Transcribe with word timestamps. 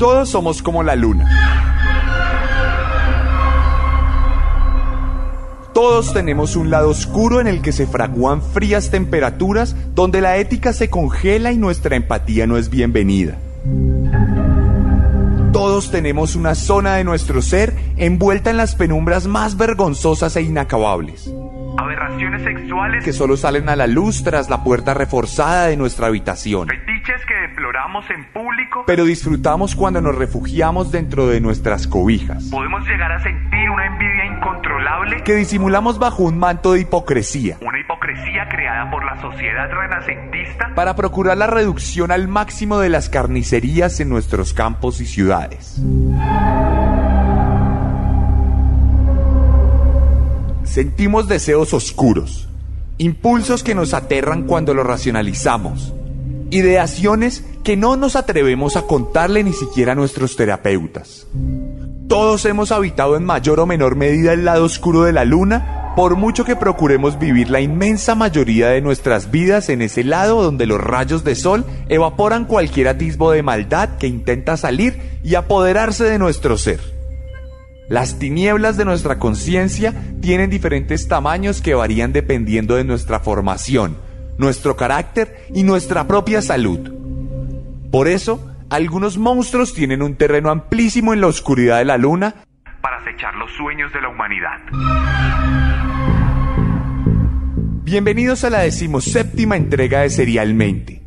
Todos 0.00 0.30
somos 0.30 0.62
como 0.62 0.82
la 0.82 0.96
luna. 0.96 1.28
Todos 5.74 6.14
tenemos 6.14 6.56
un 6.56 6.70
lado 6.70 6.88
oscuro 6.88 7.38
en 7.38 7.46
el 7.46 7.60
que 7.60 7.72
se 7.72 7.86
fraguan 7.86 8.40
frías 8.40 8.90
temperaturas, 8.90 9.76
donde 9.94 10.22
la 10.22 10.38
ética 10.38 10.72
se 10.72 10.88
congela 10.88 11.52
y 11.52 11.58
nuestra 11.58 11.96
empatía 11.96 12.46
no 12.46 12.56
es 12.56 12.70
bienvenida. 12.70 13.36
Todos 15.52 15.90
tenemos 15.90 16.34
una 16.34 16.54
zona 16.54 16.94
de 16.94 17.04
nuestro 17.04 17.42
ser 17.42 17.74
envuelta 17.98 18.48
en 18.48 18.56
las 18.56 18.76
penumbras 18.76 19.26
más 19.26 19.58
vergonzosas 19.58 20.34
e 20.34 20.40
inacabables. 20.40 21.30
Aberraciones 21.76 22.42
sexuales 22.42 23.04
que 23.04 23.12
solo 23.12 23.36
salen 23.36 23.68
a 23.68 23.76
la 23.76 23.86
luz 23.86 24.22
tras 24.22 24.48
la 24.48 24.64
puerta 24.64 24.94
reforzada 24.94 25.66
de 25.66 25.76
nuestra 25.76 26.06
habitación. 26.06 26.68
Fetiches 27.10 27.26
que 27.26 27.34
deploramos 27.34 28.04
en 28.10 28.24
público. 28.32 28.84
Pero 28.86 29.04
disfrutamos 29.04 29.74
cuando 29.74 30.00
nos 30.00 30.14
refugiamos 30.14 30.90
dentro 30.90 31.26
de 31.26 31.40
nuestras 31.40 31.86
cobijas. 31.86 32.44
Podemos 32.50 32.86
llegar 32.86 33.12
a 33.12 33.22
sentir 33.22 33.70
una 33.70 33.86
envidia 33.86 34.26
incontrolable. 34.26 35.22
Que 35.24 35.34
disimulamos 35.34 35.98
bajo 35.98 36.22
un 36.22 36.38
manto 36.38 36.72
de 36.72 36.80
hipocresía. 36.80 37.58
Una 37.60 37.78
hipocresía 37.78 38.48
creada 38.48 38.90
por 38.90 39.04
la 39.04 39.20
sociedad 39.20 39.70
renacentista. 39.70 40.74
Para 40.74 40.96
procurar 40.96 41.36
la 41.36 41.46
reducción 41.46 42.10
al 42.10 42.28
máximo 42.28 42.78
de 42.78 42.88
las 42.88 43.08
carnicerías 43.08 44.00
en 44.00 44.08
nuestros 44.08 44.54
campos 44.54 45.00
y 45.00 45.06
ciudades. 45.06 45.80
Sentimos 50.64 51.26
deseos 51.26 51.74
oscuros, 51.74 52.48
impulsos 52.96 53.64
que 53.64 53.74
nos 53.74 53.92
aterran 53.92 54.44
cuando 54.44 54.72
los 54.72 54.86
racionalizamos, 54.86 55.92
ideaciones 56.50 57.44
que 57.62 57.76
no 57.76 57.96
nos 57.96 58.16
atrevemos 58.16 58.76
a 58.76 58.82
contarle 58.82 59.44
ni 59.44 59.52
siquiera 59.52 59.92
a 59.92 59.94
nuestros 59.94 60.36
terapeutas. 60.36 61.26
Todos 62.08 62.44
hemos 62.44 62.72
habitado 62.72 63.16
en 63.16 63.24
mayor 63.24 63.60
o 63.60 63.66
menor 63.66 63.94
medida 63.94 64.32
el 64.32 64.44
lado 64.44 64.64
oscuro 64.64 65.04
de 65.04 65.12
la 65.12 65.24
luna, 65.24 65.92
por 65.94 66.16
mucho 66.16 66.44
que 66.44 66.56
procuremos 66.56 67.18
vivir 67.18 67.50
la 67.50 67.60
inmensa 67.60 68.14
mayoría 68.14 68.68
de 68.70 68.80
nuestras 68.80 69.30
vidas 69.30 69.68
en 69.68 69.82
ese 69.82 70.02
lado 70.02 70.42
donde 70.42 70.66
los 70.66 70.80
rayos 70.80 71.22
de 71.24 71.34
sol 71.34 71.64
evaporan 71.88 72.46
cualquier 72.46 72.88
atisbo 72.88 73.30
de 73.30 73.42
maldad 73.42 73.90
que 73.98 74.08
intenta 74.08 74.56
salir 74.56 74.98
y 75.22 75.36
apoderarse 75.36 76.04
de 76.04 76.18
nuestro 76.18 76.58
ser. 76.58 76.80
Las 77.88 78.20
tinieblas 78.20 78.76
de 78.76 78.84
nuestra 78.84 79.18
conciencia 79.18 79.94
tienen 80.20 80.48
diferentes 80.48 81.08
tamaños 81.08 81.60
que 81.60 81.74
varían 81.74 82.12
dependiendo 82.12 82.76
de 82.76 82.84
nuestra 82.84 83.20
formación, 83.20 83.96
nuestro 84.40 84.74
carácter 84.74 85.46
y 85.54 85.62
nuestra 85.62 86.08
propia 86.08 86.40
salud. 86.42 86.80
Por 87.92 88.08
eso, 88.08 88.56
algunos 88.70 89.18
monstruos 89.18 89.74
tienen 89.74 90.02
un 90.02 90.16
terreno 90.16 90.50
amplísimo 90.50 91.12
en 91.12 91.20
la 91.20 91.26
oscuridad 91.26 91.78
de 91.78 91.84
la 91.84 91.98
luna 91.98 92.34
para 92.80 92.96
acechar 92.96 93.34
los 93.34 93.50
sueños 93.52 93.92
de 93.92 94.00
la 94.00 94.08
humanidad. 94.08 94.58
Bienvenidos 97.84 98.44
a 98.44 98.50
la 98.50 98.60
decimoséptima 98.60 99.56
entrega 99.56 100.00
de 100.00 100.10
Serialmente, 100.10 101.02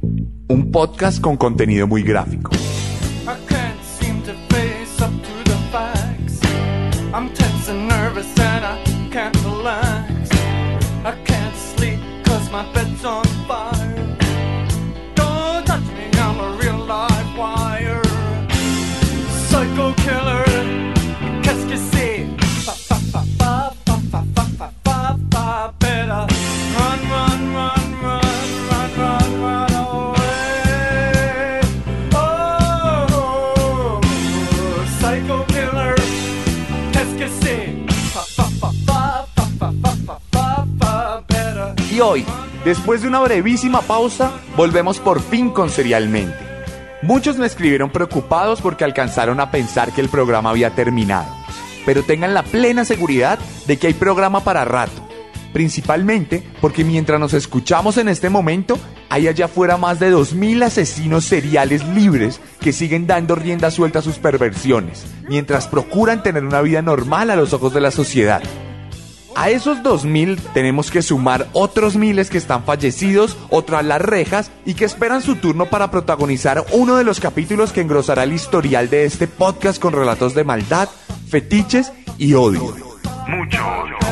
un 0.49 0.71
podcast 0.71 1.19
con 1.19 1.37
contenido 1.37 1.87
muy 1.87 2.03
gráfico. 2.03 2.51
Después 42.73 43.03
de 43.03 43.07
una 43.07 43.19
brevísima 43.19 43.81
pausa, 43.81 44.31
volvemos 44.57 44.99
por 44.99 45.21
fin 45.21 45.51
con 45.51 45.69
Serialmente. 45.69 46.39
Muchos 47.03 47.37
me 47.37 47.45
escribieron 47.45 47.91
preocupados 47.91 48.61
porque 48.61 48.83
alcanzaron 48.83 49.39
a 49.39 49.51
pensar 49.51 49.91
que 49.91 50.01
el 50.01 50.09
programa 50.09 50.49
había 50.49 50.71
terminado. 50.71 51.31
Pero 51.85 52.01
tengan 52.01 52.33
la 52.33 52.41
plena 52.41 52.83
seguridad 52.83 53.37
de 53.67 53.77
que 53.77 53.85
hay 53.85 53.93
programa 53.93 54.39
para 54.43 54.65
rato. 54.65 55.07
Principalmente 55.53 56.41
porque 56.61 56.83
mientras 56.83 57.19
nos 57.19 57.35
escuchamos 57.35 57.97
en 57.97 58.07
este 58.07 58.31
momento, 58.31 58.79
hay 59.07 59.27
allá 59.27 59.45
afuera 59.45 59.77
más 59.77 59.99
de 59.99 60.11
2.000 60.11 60.63
asesinos 60.63 61.25
seriales 61.25 61.85
libres 61.89 62.41
que 62.59 62.73
siguen 62.73 63.05
dando 63.05 63.35
rienda 63.35 63.69
suelta 63.69 63.99
a 63.99 64.01
sus 64.01 64.17
perversiones, 64.17 65.05
mientras 65.29 65.67
procuran 65.67 66.23
tener 66.23 66.43
una 66.43 66.61
vida 66.61 66.81
normal 66.81 67.29
a 67.29 67.35
los 67.35 67.53
ojos 67.53 67.71
de 67.71 67.81
la 67.81 67.91
sociedad. 67.91 68.41
A 69.35 69.49
esos 69.49 69.81
2000 69.81 70.39
tenemos 70.53 70.91
que 70.91 71.01
sumar 71.01 71.47
otros 71.53 71.95
miles 71.95 72.29
que 72.29 72.37
están 72.37 72.63
fallecidos 72.63 73.37
o 73.49 73.63
tras 73.63 73.83
las 73.83 74.01
rejas 74.01 74.51
y 74.65 74.75
que 74.75 74.85
esperan 74.85 75.21
su 75.21 75.37
turno 75.37 75.65
para 75.65 75.89
protagonizar 75.89 76.63
uno 76.71 76.97
de 76.97 77.03
los 77.03 77.19
capítulos 77.19 77.71
que 77.71 77.81
engrosará 77.81 78.23
el 78.23 78.33
historial 78.33 78.89
de 78.89 79.05
este 79.05 79.27
podcast 79.27 79.81
con 79.81 79.93
relatos 79.93 80.35
de 80.35 80.43
maldad, 80.43 80.87
fetiches 81.27 81.91
y 82.17 82.35
odio. 82.35 82.75
Mucho 83.27 83.65
odio. 83.67 84.03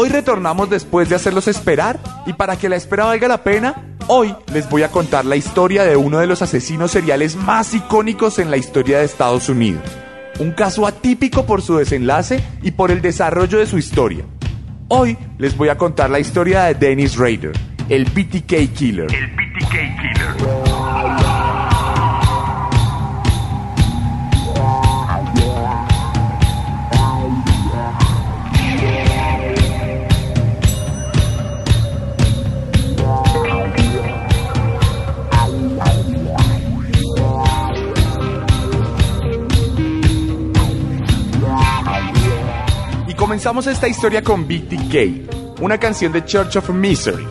Hoy 0.00 0.10
retornamos 0.10 0.70
después 0.70 1.08
de 1.08 1.16
hacerlos 1.16 1.48
esperar 1.48 1.98
y 2.24 2.32
para 2.32 2.56
que 2.56 2.68
la 2.68 2.76
espera 2.76 3.06
valga 3.06 3.26
la 3.26 3.42
pena, 3.42 3.87
hoy 4.08 4.34
les 4.52 4.68
voy 4.68 4.82
a 4.82 4.90
contar 4.90 5.24
la 5.24 5.36
historia 5.36 5.84
de 5.84 5.96
uno 5.96 6.18
de 6.18 6.26
los 6.26 6.42
asesinos 6.42 6.90
seriales 6.90 7.36
más 7.36 7.72
icónicos 7.74 8.38
en 8.38 8.50
la 8.50 8.56
historia 8.56 8.98
de 8.98 9.04
Estados 9.04 9.48
Unidos. 9.48 9.84
Un 10.40 10.52
caso 10.52 10.86
atípico 10.86 11.46
por 11.46 11.62
su 11.62 11.76
desenlace 11.76 12.42
y 12.62 12.72
por 12.72 12.90
el 12.90 13.00
desarrollo 13.00 13.58
de 13.58 13.66
su 13.66 13.78
historia. 13.78 14.24
Hoy 14.88 15.16
les 15.38 15.56
voy 15.56 15.68
a 15.68 15.78
contar 15.78 16.10
la 16.10 16.18
historia 16.18 16.64
de 16.64 16.74
Dennis 16.74 17.16
Rader, 17.16 17.52
el 17.88 18.04
BTK 18.04 18.72
Killer. 18.74 19.06
Killer. 19.06 20.67
Comenzamos 43.28 43.66
esta 43.66 43.86
historia 43.86 44.22
con 44.22 44.48
BTK, 44.48 45.60
una 45.60 45.76
canción 45.76 46.12
de 46.12 46.24
Church 46.24 46.56
of 46.56 46.70
Misery. 46.70 47.28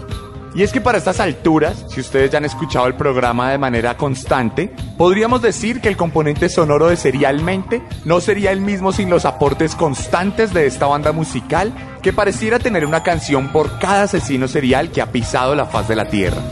Y 0.54 0.62
es 0.62 0.72
que 0.72 0.80
para 0.80 1.00
estas 1.00 1.20
alturas, 1.20 1.88
si 1.90 2.02
ustedes 2.02 2.30
ya 2.30 2.38
han 2.38 2.46
escuchado 2.46 2.86
el 2.86 2.94
programa 2.94 3.50
de 3.50 3.58
manera 3.58 3.98
constante, 3.98 4.72
podríamos 4.96 5.42
decir 5.42 5.82
que 5.82 5.90
el 5.90 5.98
componente 5.98 6.50
sonoro 6.50 6.90
de 6.90 6.98
Serialmente 6.98 7.82
no 8.06 8.22
sería 8.22 8.52
el 8.52 8.62
mismo 8.62 8.92
sin 8.92 9.10
los 9.10 9.26
aportes 9.26 9.74
constantes 9.74 10.54
de 10.54 10.68
esta 10.68 10.86
banda 10.86 11.14
musical 11.14 11.74
que 12.04 12.14
pareciera 12.14 12.60
tener 12.60 12.86
una 12.86 13.02
canción 13.02 13.52
por 13.52 13.80
cada 13.80 14.04
asesino 14.04 14.48
serial 14.48 14.92
que 14.92 15.02
ha 15.02 15.12
pisado 15.12 15.56
la 15.56 15.66
faz 15.66 15.88
de 15.88 15.96
la 15.96 16.08
Tierra. 16.08 16.44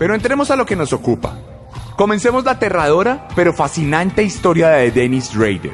Pero 0.00 0.16
entremos 0.16 0.50
a 0.50 0.56
lo 0.56 0.66
que 0.66 0.74
nos 0.74 0.92
ocupa. 0.92 1.36
Comencemos 2.02 2.42
la 2.42 2.50
aterradora 2.50 3.28
pero 3.36 3.52
fascinante 3.52 4.24
historia 4.24 4.70
de 4.70 4.90
Dennis 4.90 5.36
Rader, 5.36 5.72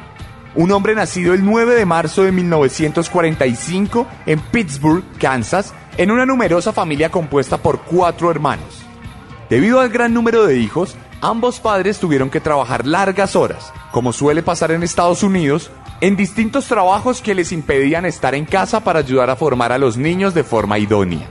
un 0.56 0.70
hombre 0.72 0.94
nacido 0.94 1.32
el 1.32 1.42
9 1.42 1.74
de 1.74 1.86
marzo 1.86 2.22
de 2.22 2.32
1945 2.32 4.06
en 4.26 4.38
Pittsburgh, 4.38 5.02
Kansas, 5.18 5.72
en 5.96 6.10
una 6.10 6.26
numerosa 6.26 6.74
familia 6.74 7.10
compuesta 7.10 7.56
por 7.56 7.80
cuatro 7.80 8.30
hermanos. 8.30 8.82
Debido 9.48 9.80
al 9.80 9.88
gran 9.88 10.12
número 10.12 10.44
de 10.44 10.58
hijos, 10.58 10.98
ambos 11.22 11.60
padres 11.60 11.98
tuvieron 11.98 12.28
que 12.28 12.42
trabajar 12.42 12.86
largas 12.86 13.34
horas, 13.34 13.72
como 13.90 14.12
suele 14.12 14.42
pasar 14.42 14.70
en 14.72 14.82
Estados 14.82 15.22
Unidos, 15.22 15.70
en 16.02 16.14
distintos 16.14 16.66
trabajos 16.66 17.22
que 17.22 17.34
les 17.34 17.52
impedían 17.52 18.04
estar 18.04 18.34
en 18.34 18.44
casa 18.44 18.84
para 18.84 18.98
ayudar 18.98 19.30
a 19.30 19.36
formar 19.36 19.72
a 19.72 19.78
los 19.78 19.96
niños 19.96 20.34
de 20.34 20.44
forma 20.44 20.78
idónea. 20.78 21.26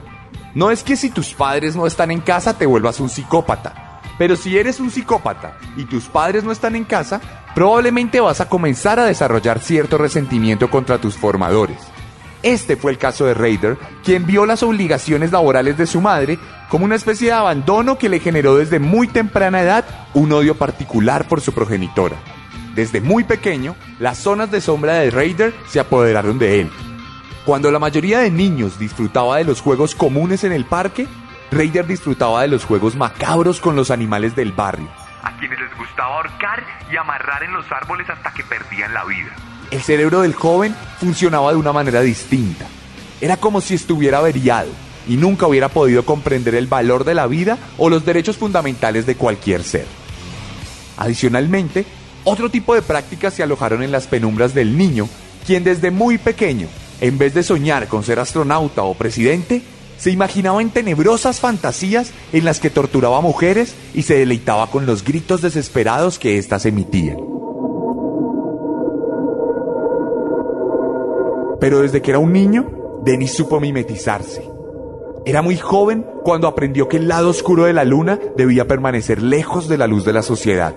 No 0.55 0.71
es 0.71 0.81
que 0.81 0.95
si 0.95 1.11
tus 1.11 1.35
padres 1.35 1.75
no 1.75 1.85
están 1.85 2.09
en 2.09 2.21
casa 2.21 2.57
te 2.57 2.65
vuelvas 2.65 2.99
un 2.99 3.09
psicópata, 3.09 3.86
pero 4.17 4.35
si 4.35 4.57
eres 4.57 4.79
un 4.79 4.91
psicópata 4.91 5.57
y 5.75 5.85
tus 5.85 6.05
padres 6.05 6.43
no 6.43 6.51
están 6.51 6.75
en 6.75 6.83
casa, 6.83 7.21
probablemente 7.53 8.19
vas 8.19 8.41
a 8.41 8.49
comenzar 8.49 8.99
a 8.99 9.05
desarrollar 9.05 9.59
cierto 9.59 9.97
resentimiento 9.97 10.69
contra 10.69 10.97
tus 10.97 11.15
formadores. 11.15 11.77
Este 12.43 12.77
fue 12.77 12.91
el 12.91 12.97
caso 12.97 13.25
de 13.25 13.33
Raider, 13.33 13.77
quien 14.03 14.25
vio 14.25 14.45
las 14.45 14.63
obligaciones 14.63 15.31
laborales 15.31 15.77
de 15.77 15.87
su 15.87 16.01
madre 16.01 16.37
como 16.69 16.85
una 16.85 16.95
especie 16.95 17.27
de 17.27 17.33
abandono 17.33 17.97
que 17.97 18.09
le 18.09 18.19
generó 18.19 18.57
desde 18.57 18.79
muy 18.79 19.07
temprana 19.07 19.61
edad 19.61 19.85
un 20.13 20.31
odio 20.31 20.55
particular 20.55 21.27
por 21.27 21.41
su 21.41 21.51
progenitora. 21.51 22.15
Desde 22.75 23.01
muy 23.01 23.23
pequeño, 23.23 23.75
las 23.99 24.19
zonas 24.19 24.51
de 24.51 24.61
sombra 24.61 24.93
de 24.93 25.09
Raider 25.09 25.53
se 25.67 25.79
apoderaron 25.79 26.37
de 26.37 26.61
él. 26.61 26.69
Cuando 27.43 27.71
la 27.71 27.79
mayoría 27.79 28.19
de 28.19 28.29
niños 28.29 28.77
disfrutaba 28.77 29.37
de 29.37 29.45
los 29.45 29.61
juegos 29.61 29.95
comunes 29.95 30.43
en 30.43 30.51
el 30.51 30.65
parque, 30.65 31.07
Raider 31.51 31.88
disfrutaba 31.88 32.41
de 32.41 32.49
los 32.49 32.65
juegos 32.65 32.95
macabros 32.95 33.61
con 33.61 33.75
los 33.75 33.89
animales 33.89 34.35
del 34.35 34.51
barrio. 34.51 34.89
A 35.23 35.38
quienes 35.38 35.59
les 35.59 35.77
gustaba 35.77 36.15
ahorcar 36.15 36.63
y 36.91 36.97
amarrar 36.97 37.44
en 37.44 37.53
los 37.53 37.71
árboles 37.71 38.09
hasta 38.09 38.33
que 38.33 38.44
perdían 38.44 38.94
la 38.94 39.05
vida. 39.05 39.33
El 39.71 39.81
cerebro 39.81 40.21
del 40.21 40.33
joven 40.33 40.75
funcionaba 40.99 41.51
de 41.51 41.57
una 41.57 41.73
manera 41.73 42.01
distinta. 42.01 42.65
Era 43.21 43.38
como 43.38 43.61
si 43.61 43.75
estuviera 43.75 44.19
averiado 44.19 44.69
y 45.07 45.15
nunca 45.15 45.47
hubiera 45.47 45.69
podido 45.69 46.05
comprender 46.05 46.53
el 46.55 46.67
valor 46.67 47.05
de 47.05 47.13
la 47.13 47.27
vida 47.27 47.57
o 47.77 47.89
los 47.89 48.05
derechos 48.05 48.38
fundamentales 48.38 49.05
de 49.05 49.15
cualquier 49.15 49.63
ser. 49.63 49.85
Adicionalmente, 50.97 51.85
otro 52.23 52.49
tipo 52.49 52.75
de 52.75 52.81
prácticas 52.81 53.33
se 53.33 53.44
alojaron 53.44 53.83
en 53.83 53.91
las 53.91 54.07
penumbras 54.07 54.53
del 54.53 54.77
niño, 54.77 55.07
quien 55.45 55.63
desde 55.63 55.91
muy 55.91 56.17
pequeño, 56.17 56.67
en 56.99 57.17
vez 57.17 57.33
de 57.33 57.44
soñar 57.44 57.88
con 57.88 58.03
ser 58.03 58.19
astronauta 58.19 58.83
o 58.83 58.95
presidente, 58.95 59.61
se 59.97 60.11
imaginaba 60.11 60.61
en 60.61 60.69
tenebrosas 60.69 61.39
fantasías 61.39 62.11
en 62.33 62.45
las 62.45 62.59
que 62.59 62.69
torturaba 62.69 63.17
a 63.17 63.21
mujeres 63.21 63.75
y 63.94 64.03
se 64.03 64.17
deleitaba 64.17 64.67
con 64.67 64.85
los 64.85 65.03
gritos 65.03 65.41
desesperados 65.41 66.19
que 66.19 66.38
éstas 66.38 66.65
emitían. 66.65 67.17
Pero 71.59 71.81
desde 71.81 72.01
que 72.01 72.11
era 72.11 72.19
un 72.19 72.31
niño, 72.31 73.01
Denis 73.03 73.33
supo 73.33 73.59
mimetizarse. 73.59 74.47
Era 75.25 75.41
muy 75.41 75.57
joven 75.57 76.05
cuando 76.23 76.47
aprendió 76.47 76.88
que 76.88 76.97
el 76.97 77.07
lado 77.07 77.29
oscuro 77.29 77.65
de 77.65 77.73
la 77.73 77.83
luna 77.83 78.19
debía 78.38 78.67
permanecer 78.67 79.21
lejos 79.21 79.67
de 79.67 79.77
la 79.77 79.88
luz 79.88 80.05
de 80.05 80.13
la 80.13 80.21
sociedad. 80.21 80.75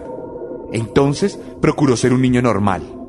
Entonces 0.73 1.39
procuró 1.61 1.97
ser 1.97 2.13
un 2.13 2.23
niño 2.23 2.43
normal. 2.43 3.00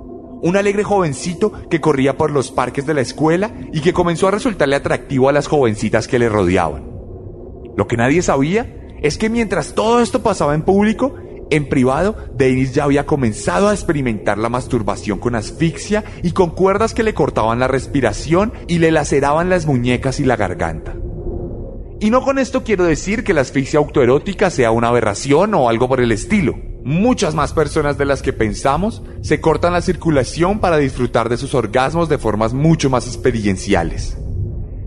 Un 0.41 0.57
alegre 0.57 0.83
jovencito 0.83 1.51
que 1.69 1.81
corría 1.81 2.17
por 2.17 2.31
los 2.31 2.51
parques 2.51 2.85
de 2.85 2.93
la 2.93 3.01
escuela 3.01 3.51
y 3.71 3.81
que 3.81 3.93
comenzó 3.93 4.27
a 4.27 4.31
resultarle 4.31 4.75
atractivo 4.75 5.29
a 5.29 5.33
las 5.33 5.47
jovencitas 5.47 6.07
que 6.07 6.19
le 6.19 6.29
rodeaban. 6.29 6.83
Lo 7.77 7.87
que 7.87 7.97
nadie 7.97 8.21
sabía 8.21 8.75
es 9.01 9.17
que 9.17 9.29
mientras 9.29 9.73
todo 9.73 10.01
esto 10.01 10.21
pasaba 10.21 10.55
en 10.55 10.63
público, 10.63 11.15
en 11.51 11.67
privado, 11.67 12.15
Dennis 12.33 12.73
ya 12.73 12.85
había 12.85 13.05
comenzado 13.05 13.67
a 13.67 13.73
experimentar 13.73 14.37
la 14.37 14.47
masturbación 14.47 15.19
con 15.19 15.35
asfixia 15.35 16.03
y 16.23 16.31
con 16.31 16.51
cuerdas 16.51 16.93
que 16.93 17.03
le 17.03 17.13
cortaban 17.13 17.59
la 17.59 17.67
respiración 17.67 18.53
y 18.67 18.79
le 18.79 18.91
laceraban 18.91 19.49
las 19.49 19.65
muñecas 19.65 20.19
y 20.21 20.23
la 20.23 20.37
garganta. 20.37 20.95
Y 21.99 22.09
no 22.09 22.21
con 22.23 22.39
esto 22.39 22.63
quiero 22.63 22.85
decir 22.85 23.23
que 23.23 23.33
la 23.33 23.41
asfixia 23.41 23.79
autoerótica 23.79 24.49
sea 24.49 24.71
una 24.71 24.87
aberración 24.87 25.53
o 25.53 25.69
algo 25.69 25.87
por 25.87 25.99
el 25.99 26.11
estilo. 26.11 26.70
Muchas 26.83 27.35
más 27.35 27.53
personas 27.53 27.97
de 27.99 28.05
las 28.05 28.23
que 28.23 28.33
pensamos 28.33 29.03
se 29.21 29.39
cortan 29.39 29.73
la 29.73 29.81
circulación 29.81 30.59
para 30.59 30.77
disfrutar 30.77 31.29
de 31.29 31.37
sus 31.37 31.53
orgasmos 31.53 32.09
de 32.09 32.17
formas 32.17 32.53
mucho 32.53 32.89
más 32.89 33.05
experienciales. 33.05 34.17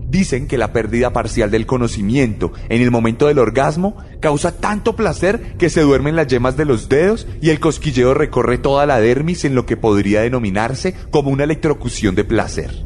Dicen 0.09 0.47
que 0.47 0.57
la 0.57 0.73
pérdida 0.73 1.13
parcial 1.13 1.51
del 1.51 1.65
conocimiento 1.65 2.51
en 2.69 2.81
el 2.81 2.91
momento 2.91 3.27
del 3.27 3.39
orgasmo 3.39 3.97
causa 4.19 4.57
tanto 4.57 4.95
placer 4.95 5.55
que 5.57 5.69
se 5.69 5.81
duermen 5.81 6.15
las 6.15 6.27
yemas 6.27 6.57
de 6.57 6.65
los 6.65 6.89
dedos 6.89 7.27
y 7.41 7.49
el 7.49 7.59
cosquilleo 7.59 8.13
recorre 8.13 8.57
toda 8.57 8.85
la 8.85 8.99
dermis 8.99 9.45
en 9.45 9.55
lo 9.55 9.65
que 9.65 9.77
podría 9.77 10.21
denominarse 10.21 10.95
como 11.11 11.31
una 11.31 11.45
electrocución 11.45 12.13
de 12.13 12.23
placer. 12.23 12.85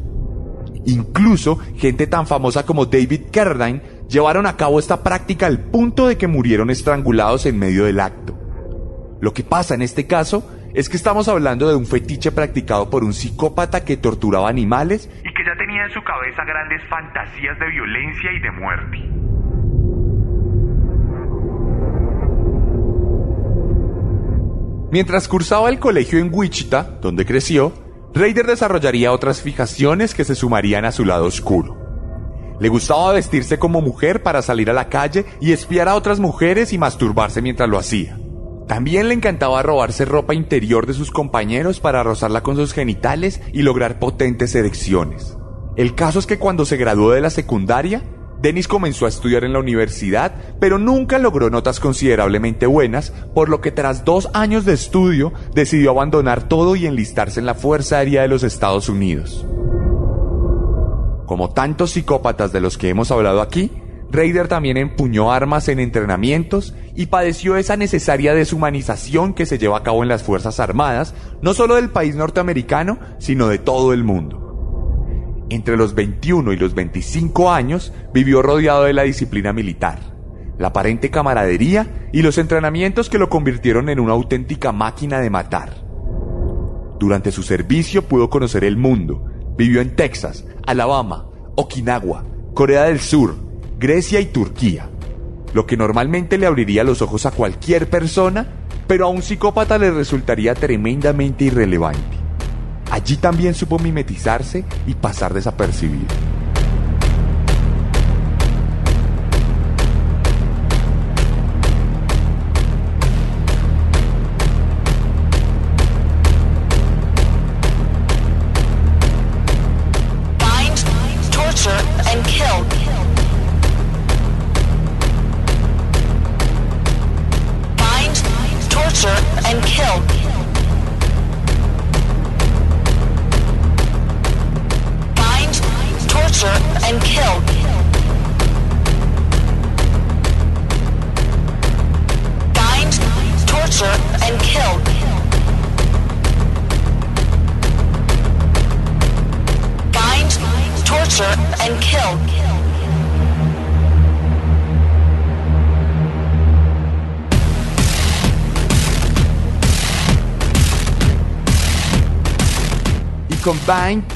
Incluso 0.86 1.58
gente 1.76 2.06
tan 2.06 2.26
famosa 2.26 2.64
como 2.64 2.86
David 2.86 3.22
Carradine 3.30 3.82
llevaron 4.08 4.46
a 4.46 4.56
cabo 4.56 4.78
esta 4.78 5.02
práctica 5.02 5.46
al 5.46 5.58
punto 5.60 6.06
de 6.06 6.16
que 6.16 6.26
murieron 6.26 6.70
estrangulados 6.70 7.44
en 7.46 7.58
medio 7.58 7.84
del 7.84 8.00
acto. 8.00 8.39
Lo 9.20 9.34
que 9.34 9.44
pasa 9.44 9.74
en 9.74 9.82
este 9.82 10.06
caso 10.06 10.48
es 10.72 10.88
que 10.88 10.96
estamos 10.96 11.28
hablando 11.28 11.68
de 11.68 11.74
un 11.74 11.86
fetiche 11.86 12.32
practicado 12.32 12.88
por 12.88 13.04
un 13.04 13.12
psicópata 13.12 13.84
que 13.84 13.96
torturaba 13.96 14.48
animales 14.48 15.10
Y 15.24 15.34
que 15.34 15.44
ya 15.44 15.56
tenía 15.58 15.84
en 15.84 15.90
su 15.90 16.02
cabeza 16.02 16.44
grandes 16.44 16.82
fantasías 16.88 17.58
de 17.58 17.68
violencia 17.68 18.32
y 18.32 18.40
de 18.40 18.50
muerte. 18.52 18.98
Mientras 24.92 25.28
cursaba 25.28 25.68
el 25.68 25.78
colegio 25.78 26.18
en 26.18 26.30
Wichita, 26.32 26.98
donde 27.00 27.24
creció, 27.24 27.72
Raider 28.12 28.46
desarrollaría 28.46 29.12
otras 29.12 29.40
fijaciones 29.40 30.14
que 30.14 30.24
se 30.24 30.34
sumarían 30.34 30.84
a 30.84 30.90
su 30.92 31.04
lado 31.04 31.26
oscuro. 31.26 31.76
Le 32.58 32.68
gustaba 32.68 33.12
vestirse 33.12 33.58
como 33.58 33.80
mujer 33.80 34.22
para 34.22 34.42
salir 34.42 34.68
a 34.68 34.72
la 34.72 34.88
calle 34.88 35.24
y 35.40 35.52
espiar 35.52 35.88
a 35.88 35.94
otras 35.94 36.18
mujeres 36.18 36.72
y 36.72 36.78
masturbarse 36.78 37.40
mientras 37.40 37.68
lo 37.68 37.78
hacía. 37.78 38.18
También 38.70 39.08
le 39.08 39.14
encantaba 39.14 39.64
robarse 39.64 40.04
ropa 40.04 40.32
interior 40.32 40.86
de 40.86 40.94
sus 40.94 41.10
compañeros 41.10 41.80
para 41.80 42.04
rozarla 42.04 42.44
con 42.44 42.54
sus 42.54 42.72
genitales 42.72 43.42
y 43.52 43.62
lograr 43.62 43.98
potentes 43.98 44.54
erecciones. 44.54 45.36
El 45.74 45.96
caso 45.96 46.20
es 46.20 46.26
que 46.26 46.38
cuando 46.38 46.64
se 46.64 46.76
graduó 46.76 47.10
de 47.10 47.20
la 47.20 47.30
secundaria, 47.30 48.04
Dennis 48.40 48.68
comenzó 48.68 49.06
a 49.06 49.08
estudiar 49.08 49.42
en 49.42 49.54
la 49.54 49.58
universidad, 49.58 50.54
pero 50.60 50.78
nunca 50.78 51.18
logró 51.18 51.50
notas 51.50 51.80
considerablemente 51.80 52.66
buenas, 52.66 53.10
por 53.34 53.48
lo 53.48 53.60
que 53.60 53.72
tras 53.72 54.04
dos 54.04 54.30
años 54.34 54.64
de 54.64 54.74
estudio 54.74 55.32
decidió 55.52 55.90
abandonar 55.90 56.46
todo 56.46 56.76
y 56.76 56.86
enlistarse 56.86 57.40
en 57.40 57.46
la 57.46 57.54
Fuerza 57.56 57.98
Aérea 57.98 58.22
de 58.22 58.28
los 58.28 58.44
Estados 58.44 58.88
Unidos. 58.88 59.44
Como 61.26 61.50
tantos 61.50 61.90
psicópatas 61.90 62.52
de 62.52 62.60
los 62.60 62.78
que 62.78 62.88
hemos 62.88 63.10
hablado 63.10 63.40
aquí, 63.40 63.79
Raider 64.12 64.48
también 64.48 64.76
empuñó 64.76 65.32
armas 65.32 65.68
en 65.68 65.78
entrenamientos 65.78 66.74
y 66.96 67.06
padeció 67.06 67.56
esa 67.56 67.76
necesaria 67.76 68.34
deshumanización 68.34 69.34
que 69.34 69.46
se 69.46 69.58
lleva 69.58 69.78
a 69.78 69.82
cabo 69.82 70.02
en 70.02 70.08
las 70.08 70.24
Fuerzas 70.24 70.58
Armadas, 70.58 71.14
no 71.42 71.54
solo 71.54 71.76
del 71.76 71.90
país 71.90 72.16
norteamericano, 72.16 72.98
sino 73.18 73.46
de 73.48 73.58
todo 73.58 73.92
el 73.92 74.02
mundo. 74.02 75.46
Entre 75.48 75.76
los 75.76 75.94
21 75.94 76.52
y 76.52 76.56
los 76.56 76.74
25 76.74 77.52
años 77.52 77.92
vivió 78.12 78.42
rodeado 78.42 78.84
de 78.84 78.92
la 78.92 79.02
disciplina 79.02 79.52
militar, 79.52 79.98
la 80.58 80.68
aparente 80.68 81.10
camaradería 81.10 82.08
y 82.12 82.22
los 82.22 82.38
entrenamientos 82.38 83.08
que 83.08 83.18
lo 83.18 83.28
convirtieron 83.28 83.88
en 83.88 84.00
una 84.00 84.12
auténtica 84.12 84.72
máquina 84.72 85.20
de 85.20 85.30
matar. 85.30 85.90
Durante 86.98 87.32
su 87.32 87.42
servicio 87.42 88.02
pudo 88.02 88.28
conocer 88.28 88.62
el 88.64 88.76
mundo. 88.76 89.24
Vivió 89.56 89.80
en 89.80 89.96
Texas, 89.96 90.44
Alabama, 90.66 91.26
Okinawa, 91.56 92.24
Corea 92.54 92.84
del 92.84 93.00
Sur, 93.00 93.49
Grecia 93.80 94.20
y 94.20 94.26
Turquía. 94.26 94.90
Lo 95.54 95.64
que 95.64 95.78
normalmente 95.78 96.36
le 96.36 96.44
abriría 96.44 96.84
los 96.84 97.00
ojos 97.00 97.24
a 97.24 97.30
cualquier 97.30 97.88
persona, 97.88 98.46
pero 98.86 99.06
a 99.06 99.08
un 99.08 99.22
psicópata 99.22 99.78
le 99.78 99.90
resultaría 99.90 100.54
tremendamente 100.54 101.44
irrelevante. 101.44 102.18
Allí 102.90 103.16
también 103.16 103.54
supo 103.54 103.78
mimetizarse 103.78 104.66
y 104.86 104.92
pasar 104.92 105.32
desapercibido. 105.32 106.04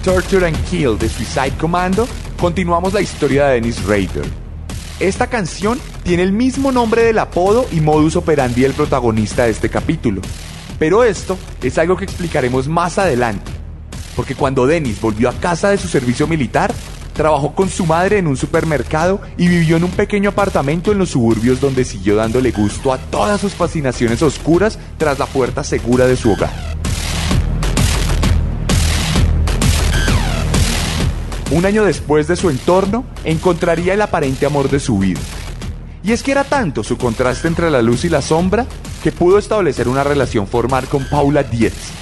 Torture 0.03 0.49
and 0.49 0.65
Kill 0.69 0.99
de 0.99 1.09
Suicide 1.09 1.57
Commando, 1.61 2.09
continuamos 2.41 2.93
la 2.93 3.01
historia 3.01 3.47
de 3.47 3.55
Dennis 3.55 3.85
Rader. 3.85 4.25
Esta 4.99 5.29
canción 5.29 5.79
tiene 6.03 6.25
el 6.25 6.33
mismo 6.33 6.73
nombre 6.73 7.05
del 7.05 7.21
apodo 7.21 7.65
y 7.71 7.81
modus 7.81 8.17
operandi 8.17 8.63
del 8.63 8.73
protagonista 8.73 9.45
de 9.45 9.53
este 9.53 9.69
capítulo. 9.69 10.23
Pero 10.81 11.05
esto 11.05 11.39
es 11.63 11.79
algo 11.79 11.97
que 11.97 12.03
explicaremos 12.03 12.67
más 12.67 12.99
adelante. 12.99 13.53
Porque 14.17 14.35
cuando 14.35 14.67
Dennis 14.67 15.01
volvió 15.01 15.29
a 15.29 15.35
casa 15.35 15.71
de 15.71 15.79
su 15.79 15.87
servicio 15.87 16.27
militar, 16.27 16.75
trabajó 17.13 17.55
con 17.55 17.69
su 17.69 17.87
madre 17.87 18.19
en 18.19 18.27
un 18.27 18.37
supermercado 18.37 19.21
y 19.37 19.47
vivió 19.47 19.77
en 19.77 19.85
un 19.85 19.93
pequeño 19.93 20.31
apartamento 20.31 20.91
en 20.91 20.99
los 20.99 21.11
suburbios 21.11 21.61
donde 21.61 21.85
siguió 21.85 22.17
dándole 22.17 22.51
gusto 22.51 22.93
a 22.93 22.99
todas 22.99 23.41
sus 23.41 23.55
fascinaciones 23.55 24.21
oscuras 24.21 24.81
tras 24.99 25.21
la 25.21 25.27
puerta 25.27 25.63
segura 25.63 26.09
de 26.09 26.17
su 26.17 26.33
hogar. 26.33 26.74
Un 31.51 31.67
año 31.67 31.85
después 31.85 32.27
de 32.27 32.37
su 32.37 32.51
entorno, 32.51 33.05
encontraría 33.25 33.95
el 33.95 34.03
aparente 34.03 34.47
amor 34.47 34.71
de 34.71 34.81
su 34.81 34.99
vida. 34.99 35.21
Y 36.03 36.13
es 36.13 36.23
que 36.23 36.33
era 36.33 36.45
tanto 36.45 36.83
su 36.83 36.97
contraste 36.97 37.49
entre 37.49 37.71
la 37.71 37.83
luz 37.83 38.05
y 38.05 38.09
la 38.09 38.23
sombra 38.23 38.67
que 39.03 39.13
pudo 39.13 39.39
establecer 39.39 39.89
una 39.89 40.05
relación 40.05 40.47
formal 40.47 40.87
con 40.87 41.09
Paula 41.09 41.43
Dietz, 41.43 41.93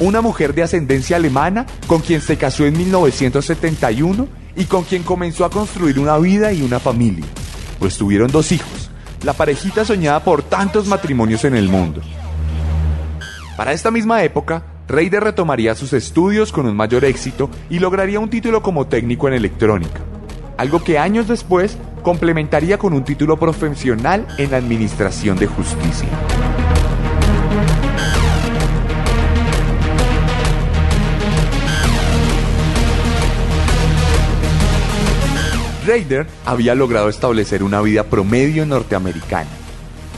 una 0.00 0.20
mujer 0.20 0.54
de 0.54 0.62
ascendencia 0.62 1.16
alemana 1.16 1.66
con 1.86 2.00
quien 2.00 2.20
se 2.20 2.36
casó 2.36 2.64
en 2.64 2.76
1971 2.76 4.28
y 4.56 4.64
con 4.64 4.84
quien 4.84 5.02
comenzó 5.02 5.44
a 5.44 5.50
construir 5.50 5.98
una 5.98 6.18
vida 6.18 6.52
y 6.52 6.62
una 6.62 6.80
familia. 6.80 7.24
Pues 7.78 7.96
tuvieron 7.96 8.30
dos 8.30 8.52
hijos, 8.52 8.90
la 9.22 9.32
parejita 9.32 9.84
soñada 9.84 10.22
por 10.24 10.42
tantos 10.42 10.86
matrimonios 10.86 11.44
en 11.44 11.54
el 11.54 11.68
mundo. 11.68 12.00
Para 13.56 13.72
esta 13.72 13.90
misma 13.90 14.22
época, 14.22 14.62
Reider 14.88 15.22
retomaría 15.22 15.74
sus 15.74 15.92
estudios 15.92 16.50
con 16.50 16.64
un 16.64 16.74
mayor 16.74 17.04
éxito 17.04 17.50
y 17.68 17.78
lograría 17.78 18.20
un 18.20 18.30
título 18.30 18.62
como 18.62 18.86
técnico 18.86 19.28
en 19.28 19.34
electrónica, 19.34 20.00
algo 20.56 20.82
que 20.82 20.98
años 20.98 21.28
después 21.28 21.76
complementaría 22.02 22.78
con 22.78 22.94
un 22.94 23.04
título 23.04 23.36
profesional 23.36 24.26
en 24.38 24.54
administración 24.54 25.36
de 25.36 25.46
justicia. 25.46 26.08
Raider 35.86 36.26
había 36.46 36.74
logrado 36.74 37.10
establecer 37.10 37.62
una 37.62 37.82
vida 37.82 38.04
promedio 38.04 38.64
norteamericana. 38.64 39.50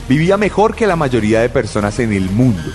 Vivía 0.07 0.37
mejor 0.37 0.75
que 0.75 0.87
la 0.87 0.95
mayoría 0.95 1.41
de 1.41 1.49
personas 1.49 1.99
en 1.99 2.13
el 2.13 2.29
mundo. 2.29 2.71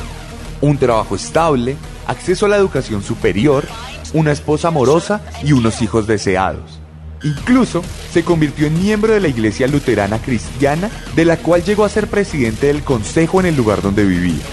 Un 0.62 0.79
trabajo 0.79 1.17
estable, 1.17 1.76
acceso 2.06 2.46
a 2.46 2.48
la 2.48 2.56
educación 2.56 3.02
superior, 3.02 3.64
una 4.12 4.32
esposa 4.32 4.68
amorosa 4.68 5.20
y 5.42 5.52
unos 5.52 5.82
hijos 5.82 6.06
deseados. 6.06 6.80
Incluso 7.22 7.82
se 8.12 8.25
convirtió 8.25 8.66
en 8.66 8.80
miembro 8.80 9.12
de 9.12 9.20
la 9.20 9.28
Iglesia 9.28 9.66
Luterana 9.66 10.18
Cristiana, 10.18 10.90
de 11.14 11.25
la 11.25 11.38
cual 11.38 11.64
llegó 11.64 11.84
a 11.84 11.88
ser 11.88 12.08
presidente 12.08 12.68
del 12.68 12.82
consejo 12.82 13.40
en 13.40 13.46
el 13.46 13.56
lugar 13.56 13.82
donde 13.82 14.04
vivía. 14.04 14.44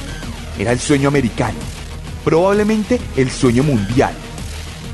Era 0.58 0.72
el 0.72 0.80
sueño 0.80 1.10
americano, 1.10 1.58
probablemente 2.24 3.00
el 3.18 3.30
sueño 3.30 3.64
mundial. 3.64 4.14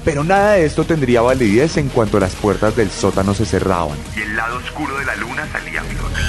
Pero 0.03 0.23
nada 0.23 0.53
de 0.53 0.65
esto 0.65 0.85
tendría 0.85 1.21
validez 1.21 1.77
en 1.77 1.89
cuanto 1.89 2.19
las 2.19 2.33
puertas 2.33 2.75
del 2.75 2.89
sótano 2.89 3.33
se 3.33 3.45
cerraban. 3.45 3.97
Y 4.15 4.21
el 4.21 4.35
lado 4.35 4.57
oscuro 4.57 4.97
de 4.97 5.05
la 5.05 5.15
luna 5.15 5.47
salía 5.51 5.81
a 5.81 5.83
flote. 5.83 6.19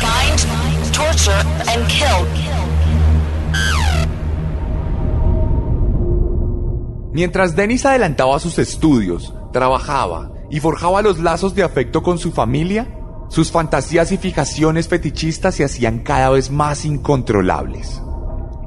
Mientras 7.13 7.57
Dennis 7.57 7.85
adelantaba 7.87 8.39
sus 8.39 8.59
estudios, 8.59 9.35
trabajaba 9.53 10.31
y 10.49 10.61
forjaba 10.61 11.03
los 11.03 11.19
lazos 11.19 11.55
de 11.55 11.65
afecto 11.65 12.03
con 12.03 12.19
su 12.19 12.31
familia, 12.31 12.89
sus 13.29 13.51
fantasías 13.51 14.13
y 14.13 14.17
fijaciones 14.17 14.89
fetichistas 14.89 15.57
se 15.57 15.65
hacían 15.65 16.01
cada 16.01 16.31
vez 16.31 16.51
más 16.51 16.85
incontrolables. 16.85 18.01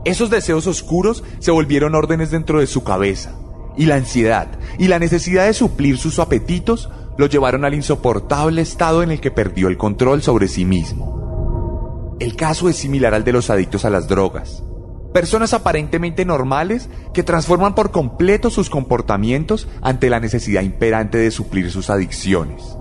Esos 0.06 0.30
deseos 0.30 0.68
oscuros 0.68 1.24
se 1.40 1.52
volvieron 1.52 1.96
órdenes 1.96 2.32
dentro 2.32 2.60
de 2.60 2.68
su 2.68 2.84
cabeza, 2.84 3.34
y 3.78 3.86
la 3.86 3.96
ansiedad 3.96 4.50
y 4.78 4.88
la 4.88 5.00
necesidad 5.00 5.46
de 5.46 5.54
suplir 5.54 5.98
sus 5.98 6.20
apetitos 6.20 6.90
lo 7.18 7.28
llevaron 7.28 7.64
al 7.64 7.74
insoportable 7.74 8.62
estado 8.62 9.04
en 9.04 9.12
el 9.12 9.22
que 9.22 9.32
perdió 9.32 9.70
el 9.70 9.78
control 9.78 10.22
sobre 10.22 10.48
sí 10.50 10.66
mismo. 10.66 12.18
El 12.20 12.36
caso 12.36 12.68
es 12.68 12.76
similar 12.76 13.14
al 13.14 13.24
de 13.24 13.32
los 13.32 13.50
adictos 13.50 13.86
a 13.86 13.90
las 13.90 14.08
drogas. 14.08 14.64
Personas 15.14 15.54
aparentemente 15.54 16.26
normales 16.26 16.90
que 17.14 17.22
transforman 17.22 17.76
por 17.76 17.92
completo 17.92 18.50
sus 18.50 18.72
comportamientos 18.72 19.68
ante 19.84 20.10
la 20.10 20.20
necesidad 20.20 20.64
imperante 20.64 21.20
de 21.20 21.30
suplir 21.30 21.70
sus 21.70 21.92
adicciones. 21.92 22.76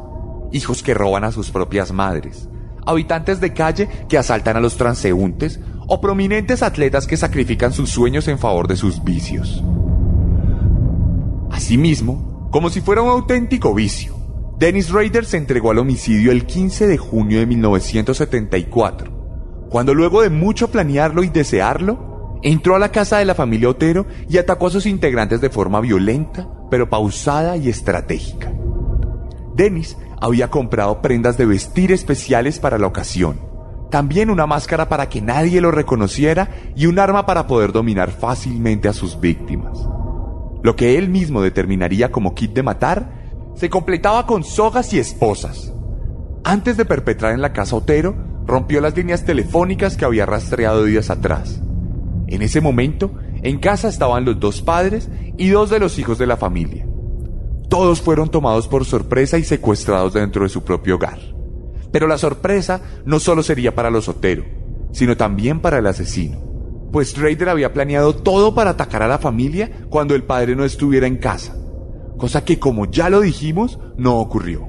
Hijos 0.51 0.83
que 0.83 0.95
roban 0.95 1.25
a 1.25 1.33
sus 1.33 1.51
propias 1.51 1.93
madres. 1.93 2.49
Habitantes 2.87 3.39
de 3.41 3.53
calle 3.53 3.89
que 4.09 4.17
asaltan 4.17 4.57
a 4.57 4.61
los 4.61 4.79
transeúntes 4.79 5.61
o 5.87 6.01
prominentes 6.01 6.63
atletas 6.63 7.07
que 7.07 7.19
sacrifican 7.19 7.75
sus 7.75 7.91
sueños 7.91 8.27
en 8.29 8.39
favor 8.39 8.67
de 8.67 8.77
sus 8.77 9.05
vicios. 9.05 9.63
Asimismo, 11.51 12.49
como 12.51 12.71
si 12.71 12.81
fuera 12.81 13.03
un 13.03 13.11
auténtico 13.11 13.75
vicio, 13.75 14.17
Dennis 14.59 14.91
Rader 14.91 15.27
se 15.27 15.37
entregó 15.37 15.71
al 15.71 15.79
homicidio 15.79 16.33
el 16.33 16.47
15 16.47 16.87
de 16.87 16.97
junio 16.97 17.41
de 17.41 17.47
1974, 17.47 19.69
cuando 19.69 19.93
luego 19.93 20.23
de 20.23 20.31
mucho 20.31 20.71
planearlo 20.71 21.25
y 21.25 21.29
desearlo, 21.29 22.12
entró 22.43 22.75
a 22.75 22.79
la 22.79 22.91
casa 22.91 23.19
de 23.19 23.25
la 23.25 23.35
familia 23.35 23.69
Otero 23.69 24.07
y 24.29 24.39
atacó 24.39 24.67
a 24.67 24.71
sus 24.71 24.87
integrantes 24.87 25.41
de 25.41 25.51
forma 25.51 25.81
violenta, 25.81 26.49
pero 26.71 26.91
pausada 26.91 27.57
y 27.57 27.69
estratégica. 27.69 28.53
Dennis 29.55 29.97
había 30.21 30.51
comprado 30.51 31.03
prendas 31.03 31.37
de 31.37 31.47
vestir 31.47 31.93
especiales 31.93 32.59
para 32.59 32.79
la 32.79 32.87
ocasión, 32.87 33.41
también 33.91 34.31
una 34.31 34.47
máscara 34.47 34.89
para 34.89 35.09
que 35.09 35.21
nadie 35.21 35.61
lo 35.61 35.71
reconociera 35.71 36.51
y 36.75 36.87
un 36.87 36.99
arma 36.99 37.27
para 37.27 37.47
poder 37.47 37.73
dominar 37.73 38.11
fácilmente 38.11 38.89
a 38.89 38.93
sus 38.93 39.21
víctimas. 39.21 39.87
Lo 40.63 40.77
que 40.77 40.97
él 40.97 41.09
mismo 41.09 41.43
determinaría 41.43 42.11
como 42.11 42.35
kit 42.35 42.53
de 42.53 42.63
matar 42.63 43.23
se 43.55 43.69
completaba 43.69 44.27
con 44.27 44.45
sogas 44.45 44.93
y 44.93 44.99
esposas. 44.99 45.73
Antes 46.45 46.77
de 46.77 46.85
perpetrar 46.85 47.33
en 47.33 47.43
la 47.43 47.53
casa 47.53 47.77
Otero, 47.77 48.15
rompió 48.47 48.81
las 48.81 48.97
líneas 48.97 49.25
telefónicas 49.25 49.97
que 49.97 50.05
había 50.05 50.27
rastreado 50.27 50.85
días 50.85 51.11
atrás. 51.11 51.61
En 52.35 52.43
ese 52.43 52.61
momento, 52.61 53.13
en 53.43 53.59
casa 53.59 53.89
estaban 53.89 54.25
los 54.25 54.41
dos 54.41 54.63
padres 54.63 55.09
y 55.37 55.49
dos 55.49 55.71
de 55.71 55.79
los 55.79 55.99
hijos 55.99 56.19
de 56.19 56.27
la 56.27 56.37
familia. 56.37 56.87
Todos 57.69 58.03
fueron 58.03 58.31
tomados 58.31 58.69
por 58.69 58.85
sorpresa 58.85 59.39
y 59.39 59.45
secuestrados 59.45 60.13
dentro 60.13 60.43
de 60.43 60.49
su 60.49 60.65
propio 60.65 60.97
hogar. 60.97 61.19
Pero 61.91 62.07
la 62.07 62.19
sorpresa 62.19 62.81
no 63.05 63.21
solo 63.21 63.43
sería 63.43 63.75
para 63.75 63.91
los 63.91 64.09
Otero, 64.09 64.45
sino 64.93 65.17
también 65.17 65.61
para 65.61 65.79
el 65.79 65.87
asesino 65.87 66.53
pues 66.93 67.17
Raider 67.17 67.49
había 67.49 67.73
planeado 67.73 68.15
todo 68.15 68.55
para 68.55 68.71
atacar 68.71 69.03
a 69.03 69.09
la 69.09 69.19
familia 69.19 69.71
cuando 69.89 70.15
el 70.15 70.25
padre 70.25 70.55
no 70.55 70.65
estuviera 70.65 71.07
en 71.07 71.17
casa, 71.17 71.57
cosa 72.19 72.45
que 72.45 72.59
como 72.59 72.85
ya 72.91 73.09
lo 73.09 73.23
dijimos, 73.23 73.81
no 73.97 74.21
ocurrió. 74.21 74.69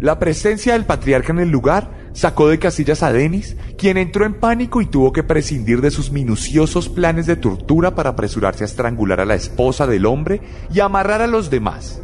La 0.00 0.18
presencia 0.18 0.72
del 0.72 0.86
patriarca 0.86 1.32
en 1.32 1.40
el 1.40 1.50
lugar 1.50 1.97
sacó 2.18 2.48
de 2.48 2.58
casillas 2.58 3.04
a 3.04 3.12
Dennis, 3.12 3.56
quien 3.76 3.96
entró 3.96 4.26
en 4.26 4.34
pánico 4.34 4.80
y 4.80 4.86
tuvo 4.86 5.12
que 5.12 5.22
prescindir 5.22 5.80
de 5.80 5.92
sus 5.92 6.10
minuciosos 6.10 6.88
planes 6.88 7.26
de 7.26 7.36
tortura 7.36 7.94
para 7.94 8.10
apresurarse 8.10 8.64
a 8.64 8.66
estrangular 8.66 9.20
a 9.20 9.24
la 9.24 9.36
esposa 9.36 9.86
del 9.86 10.04
hombre 10.04 10.40
y 10.74 10.80
amarrar 10.80 11.22
a 11.22 11.28
los 11.28 11.48
demás. 11.48 12.02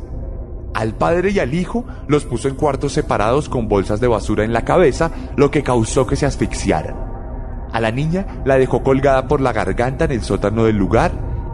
Al 0.72 0.94
padre 0.94 1.32
y 1.32 1.40
al 1.40 1.52
hijo 1.52 1.84
los 2.06 2.26
puso 2.26 2.46
en 2.46 2.54
cuartos 2.54 2.92
separados 2.92 3.48
con 3.48 3.66
bolsas 3.66 4.00
de 4.00 4.06
basura 4.06 4.44
en 4.44 4.52
la 4.52 4.64
cabeza, 4.64 5.10
lo 5.36 5.50
que 5.50 5.64
causó 5.64 6.06
que 6.06 6.14
se 6.14 6.26
asfixiaran. 6.26 6.94
A 7.72 7.80
la 7.80 7.90
niña 7.90 8.40
la 8.44 8.56
dejó 8.56 8.84
colgada 8.84 9.26
por 9.26 9.40
la 9.40 9.52
garganta 9.52 10.04
en 10.04 10.12
el 10.12 10.22
sótano 10.22 10.62
del 10.62 10.76
lugar 10.76 11.10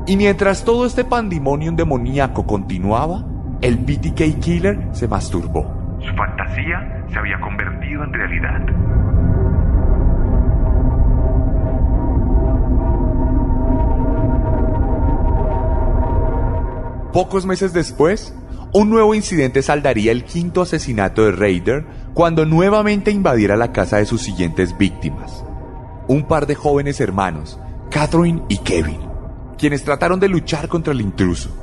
y 0.06 0.18
mientras 0.18 0.64
todo 0.64 0.84
este 0.84 1.04
pandemonium 1.04 1.76
demoníaco 1.76 2.46
continuaba, 2.46 3.24
el 3.62 3.78
BTK 3.78 4.38
Killer 4.38 4.88
se 4.92 5.08
masturbó. 5.08 5.79
Su 6.00 6.14
fantasía 6.14 7.04
se 7.12 7.18
había 7.18 7.40
convertido 7.40 8.04
en 8.04 8.12
realidad. 8.12 8.60
Pocos 17.12 17.44
meses 17.44 17.72
después, 17.72 18.34
un 18.72 18.88
nuevo 18.88 19.14
incidente 19.14 19.62
saldaría 19.62 20.12
el 20.12 20.24
quinto 20.24 20.62
asesinato 20.62 21.24
de 21.24 21.32
Raider 21.32 21.84
cuando 22.14 22.46
nuevamente 22.46 23.10
invadiera 23.10 23.56
la 23.56 23.72
casa 23.72 23.96
de 23.96 24.06
sus 24.06 24.22
siguientes 24.22 24.78
víctimas. 24.78 25.44
Un 26.06 26.26
par 26.26 26.46
de 26.46 26.54
jóvenes 26.54 27.00
hermanos, 27.00 27.58
Catherine 27.90 28.42
y 28.48 28.58
Kevin, 28.58 29.00
quienes 29.58 29.84
trataron 29.84 30.20
de 30.20 30.28
luchar 30.28 30.68
contra 30.68 30.92
el 30.92 31.00
intruso. 31.00 31.59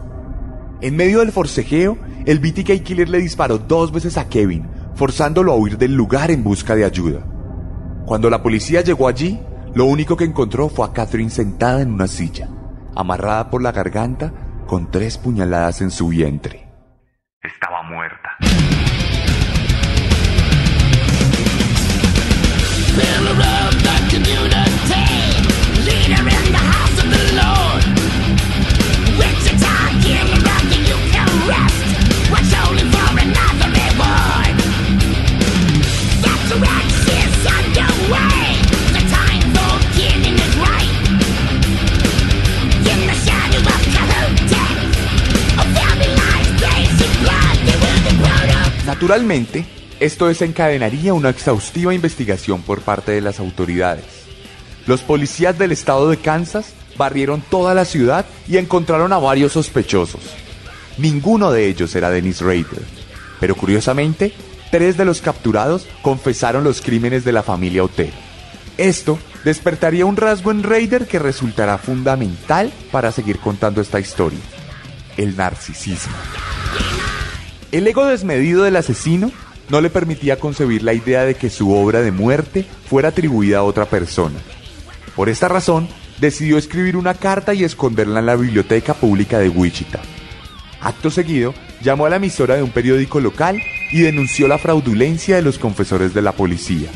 En 0.79 0.95
medio 0.95 1.19
del 1.19 1.31
forcejeo, 1.31 1.97
el 2.25 2.39
BTK 2.39 2.83
Killer 2.83 3.09
le 3.09 3.19
disparó 3.19 3.57
dos 3.57 3.91
veces 3.91 4.17
a 4.17 4.29
Kevin, 4.29 4.67
forzándolo 4.95 5.51
a 5.51 5.55
huir 5.55 5.77
del 5.77 5.93
lugar 5.93 6.29
en 6.29 6.43
busca 6.43 6.75
de 6.75 6.85
ayuda. 6.85 7.25
Cuando 8.05 8.29
la 8.29 8.43
policía 8.43 8.81
llegó 8.81 9.07
allí, 9.07 9.39
lo 9.73 9.85
único 9.85 10.15
que 10.15 10.25
encontró 10.25 10.69
fue 10.69 10.85
a 10.85 10.93
Catherine 10.93 11.29
sentada 11.29 11.81
en 11.81 11.91
una 11.91 12.07
silla, 12.07 12.49
amarrada 12.95 13.49
por 13.49 13.61
la 13.61 13.71
garganta 13.71 14.31
con 14.67 14.91
tres 14.91 15.17
puñaladas 15.17 15.81
en 15.81 15.91
su 15.91 16.09
vientre. 16.09 16.66
Naturalmente, 49.07 49.63
esto 50.01 50.27
desencadenaría 50.27 51.13
una 51.13 51.29
exhaustiva 51.29 51.93
investigación 51.93 52.61
por 52.61 52.81
parte 52.81 53.13
de 53.13 53.21
las 53.21 53.39
autoridades. 53.39 54.03
Los 54.85 54.99
policías 54.99 55.57
del 55.57 55.71
estado 55.71 56.09
de 56.09 56.17
Kansas 56.17 56.73
barrieron 56.97 57.39
toda 57.39 57.73
la 57.73 57.85
ciudad 57.85 58.25
y 58.49 58.57
encontraron 58.57 59.13
a 59.13 59.17
varios 59.17 59.53
sospechosos. 59.53 60.19
Ninguno 60.97 61.53
de 61.53 61.67
ellos 61.67 61.95
era 61.95 62.09
Dennis 62.09 62.41
Rader, 62.41 62.83
pero 63.39 63.55
curiosamente, 63.55 64.33
tres 64.71 64.97
de 64.97 65.05
los 65.05 65.21
capturados 65.21 65.87
confesaron 66.01 66.65
los 66.65 66.81
crímenes 66.81 67.23
de 67.23 67.31
la 67.31 67.43
familia 67.43 67.85
Otero. 67.85 68.11
Esto 68.77 69.17
despertaría 69.45 70.05
un 70.05 70.17
rasgo 70.17 70.51
en 70.51 70.63
Raider 70.63 71.07
que 71.07 71.17
resultará 71.17 71.77
fundamental 71.77 72.73
para 72.91 73.13
seguir 73.13 73.39
contando 73.39 73.79
esta 73.79 74.01
historia, 74.01 74.39
el 75.15 75.37
narcisismo. 75.37 76.17
El 77.71 77.85
ego 77.85 78.05
desmedido 78.05 78.63
del 78.63 78.77
asesino 78.77 79.31
no 79.69 79.81
le 79.81 79.89
permitía 79.89 80.39
concebir 80.39 80.83
la 80.83 80.93
idea 80.93 81.25
de 81.25 81.35
que 81.35 81.49
su 81.49 81.73
obra 81.73 82.01
de 82.01 82.11
muerte 82.11 82.65
fuera 82.89 83.09
atribuida 83.09 83.57
a 83.57 83.63
otra 83.63 83.85
persona. 83.85 84.39
Por 85.15 85.27
esta 85.27 85.49
razón, 85.49 85.89
decidió 86.21 86.57
escribir 86.57 86.95
una 86.95 87.13
carta 87.13 87.53
y 87.53 87.65
esconderla 87.65 88.19
en 88.19 88.25
la 88.25 88.35
biblioteca 88.35 88.93
pública 88.93 89.39
de 89.39 89.49
Wichita. 89.49 89.99
Acto 90.79 91.09
seguido, 91.09 91.53
llamó 91.81 92.05
a 92.05 92.09
la 92.09 92.15
emisora 92.15 92.55
de 92.55 92.63
un 92.63 92.71
periódico 92.71 93.19
local 93.19 93.61
y 93.91 93.99
denunció 93.99 94.47
la 94.47 94.57
fraudulencia 94.57 95.35
de 95.35 95.41
los 95.41 95.59
confesores 95.59 96.13
de 96.13 96.21
la 96.21 96.31
policía. 96.31 96.89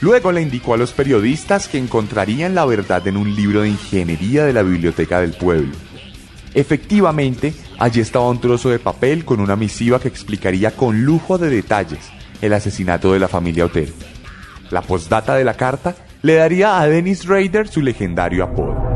Luego 0.00 0.32
le 0.32 0.40
indicó 0.40 0.74
a 0.74 0.78
los 0.78 0.92
periodistas 0.92 1.68
que 1.68 1.78
encontrarían 1.78 2.54
la 2.54 2.64
verdad 2.64 3.06
en 3.06 3.16
un 3.16 3.34
libro 3.34 3.62
de 3.62 3.68
ingeniería 3.68 4.44
de 4.44 4.54
la 4.54 4.62
biblioteca 4.62 5.20
del 5.20 5.34
pueblo. 5.34 5.89
Efectivamente, 6.54 7.54
allí 7.78 8.00
estaba 8.00 8.28
un 8.28 8.40
trozo 8.40 8.70
de 8.70 8.78
papel 8.78 9.24
con 9.24 9.40
una 9.40 9.56
misiva 9.56 10.00
que 10.00 10.08
explicaría 10.08 10.72
con 10.72 11.04
lujo 11.04 11.38
de 11.38 11.48
detalles 11.48 12.10
el 12.40 12.52
asesinato 12.52 13.12
de 13.12 13.20
la 13.20 13.28
familia 13.28 13.66
Otero. 13.66 13.92
La 14.70 14.82
postdata 14.82 15.34
de 15.36 15.44
la 15.44 15.54
carta 15.54 15.94
le 16.22 16.34
daría 16.34 16.80
a 16.80 16.86
Dennis 16.86 17.26
Rader 17.26 17.68
su 17.68 17.80
legendario 17.80 18.44
apodo. 18.44 18.90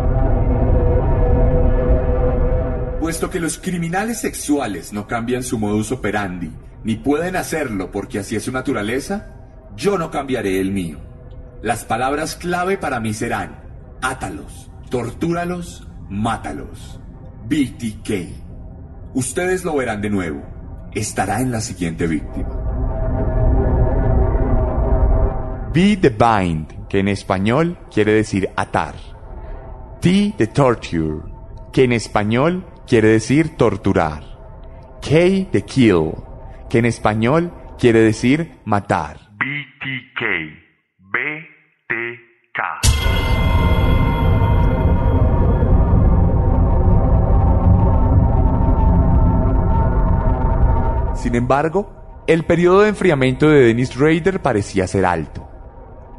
Puesto 3.00 3.30
que 3.30 3.40
los 3.40 3.58
criminales 3.58 4.20
sexuales 4.20 4.92
no 4.92 5.06
cambian 5.06 5.42
su 5.42 5.58
modus 5.58 5.92
operandi, 5.92 6.50
ni 6.84 6.96
pueden 6.96 7.36
hacerlo 7.36 7.90
porque 7.90 8.18
así 8.18 8.34
es 8.34 8.44
su 8.44 8.52
naturaleza, 8.52 9.34
yo 9.76 9.98
no 9.98 10.10
cambiaré 10.10 10.60
el 10.60 10.70
mío. 10.70 10.98
Las 11.62 11.84
palabras 11.84 12.34
clave 12.34 12.78
para 12.78 13.00
mí 13.00 13.14
serán, 13.14 13.62
átalos, 14.00 14.70
tortúralos, 14.90 15.86
mátalos. 16.08 17.00
BTK. 17.46 18.10
Ustedes 19.14 19.64
lo 19.64 19.76
verán 19.76 20.00
de 20.00 20.10
nuevo. 20.10 20.42
Estará 20.94 21.40
en 21.40 21.50
la 21.50 21.60
siguiente 21.60 22.06
víctima. 22.06 22.48
Be 25.74 25.96
the 25.96 26.10
bind, 26.10 26.88
que 26.88 27.00
en 27.00 27.08
español 27.08 27.76
quiere 27.92 28.12
decir 28.12 28.48
atar. 28.56 28.94
T 30.00 30.32
the 30.38 30.46
torture, 30.46 31.22
que 31.72 31.84
en 31.84 31.92
español 31.92 32.64
quiere 32.86 33.08
decir 33.08 33.56
torturar. 33.56 34.22
K 35.02 35.48
the 35.50 35.62
kill, 35.62 36.12
que 36.70 36.78
en 36.78 36.86
español 36.86 37.52
quiere 37.78 38.00
decir 38.00 38.60
matar. 38.64 39.18
BTK. 39.38 40.22
BTK. 40.98 41.53
Sin 51.34 51.42
embargo, 51.42 51.90
el 52.28 52.44
periodo 52.44 52.82
de 52.82 52.90
enfriamiento 52.90 53.48
de 53.48 53.64
Dennis 53.64 53.98
Rader 53.98 54.40
parecía 54.40 54.86
ser 54.86 55.04
alto. 55.04 55.44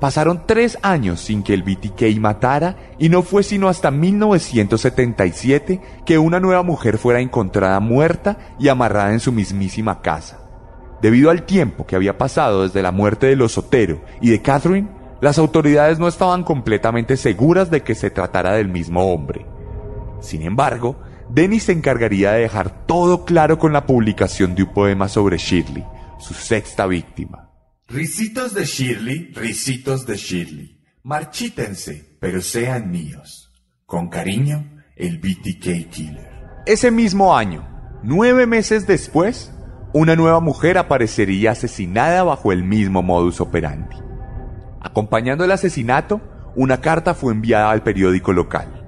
Pasaron 0.01 0.43
tres 0.45 0.77
años 0.81 1.21
sin 1.21 1.41
que 1.41 1.53
el 1.53 1.63
BTK 1.63 2.19
matara 2.19 2.75
y 2.99 3.07
no 3.07 3.21
fue 3.21 3.41
sino 3.41 3.69
hasta 3.69 3.91
1977 3.91 5.79
que 6.05 6.17
una 6.17 6.41
nueva 6.41 6.63
mujer 6.63 6.97
fuera 6.97 7.21
encontrada 7.21 7.79
muerta 7.79 8.55
y 8.59 8.67
amarrada 8.67 9.13
en 9.13 9.21
su 9.21 9.31
mismísima 9.31 10.01
casa. 10.01 10.39
Debido 11.01 11.29
al 11.29 11.43
tiempo 11.43 11.85
que 11.85 11.95
había 11.95 12.17
pasado 12.17 12.63
desde 12.63 12.81
la 12.81 12.91
muerte 12.91 13.27
de 13.27 13.37
los 13.37 13.53
Sotero 13.53 14.01
y 14.19 14.31
de 14.31 14.41
Catherine, 14.41 14.89
las 15.21 15.37
autoridades 15.37 15.97
no 15.97 16.09
estaban 16.09 16.43
completamente 16.43 17.15
seguras 17.15 17.71
de 17.71 17.83
que 17.83 17.95
se 17.95 18.11
tratara 18.11 18.51
del 18.51 18.67
mismo 18.67 19.13
hombre. 19.13 19.45
Sin 20.19 20.41
embargo, 20.41 20.97
Dennis 21.29 21.63
se 21.63 21.71
encargaría 21.71 22.33
de 22.33 22.41
dejar 22.41 22.85
todo 22.85 23.25
claro 23.25 23.57
con 23.57 23.73
la 23.73 23.85
publicación 23.85 24.55
de 24.55 24.63
un 24.63 24.73
poema 24.73 25.07
sobre 25.07 25.37
Shirley, 25.37 25.83
su 26.19 26.33
sexta 26.33 26.85
víctima. 26.85 27.49
Risitos 27.87 28.53
de 28.53 28.65
Shirley, 28.65 29.31
risitos 29.33 30.05
de 30.05 30.17
Shirley, 30.17 30.81
marchítense, 31.03 32.17
pero 32.19 32.41
sean 32.41 32.91
míos. 32.91 33.51
Con 33.85 34.09
cariño, 34.09 34.81
el 34.95 35.19
BTK 35.19 35.89
Killer. 35.89 36.29
Ese 36.65 36.89
mismo 36.89 37.35
año, 37.35 37.67
nueve 38.03 38.47
meses 38.47 38.87
después, 38.87 39.51
una 39.93 40.15
nueva 40.15 40.39
mujer 40.39 40.77
aparecería 40.77 41.51
asesinada 41.51 42.23
bajo 42.23 42.51
el 42.51 42.63
mismo 42.63 43.01
modus 43.01 43.39
operandi. 43.39 43.95
Acompañando 44.81 45.43
el 45.45 45.51
asesinato, 45.51 46.21
una 46.55 46.81
carta 46.81 47.13
fue 47.13 47.33
enviada 47.33 47.71
al 47.71 47.83
periódico 47.83 48.33
local. 48.33 48.84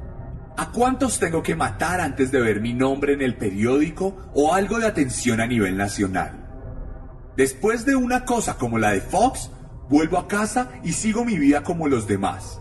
¿A 0.59 0.71
cuántos 0.71 1.19
tengo 1.19 1.43
que 1.43 1.55
matar 1.55 2.01
antes 2.01 2.31
de 2.31 2.41
ver 2.41 2.61
mi 2.61 2.73
nombre 2.73 3.13
en 3.13 3.21
el 3.21 3.35
periódico 3.35 4.31
o 4.33 4.55
algo 4.55 4.79
de 4.79 4.87
atención 4.87 5.39
a 5.39 5.45
nivel 5.45 5.77
nacional? 5.77 6.47
Después 7.37 7.85
de 7.85 7.95
una 7.95 8.25
cosa 8.25 8.57
como 8.57 8.79
la 8.79 8.93
de 8.93 9.01
Fox, 9.01 9.51
vuelvo 9.87 10.17
a 10.17 10.27
casa 10.27 10.71
y 10.83 10.93
sigo 10.93 11.23
mi 11.23 11.37
vida 11.37 11.61
como 11.61 11.87
los 11.87 12.07
demás. 12.07 12.59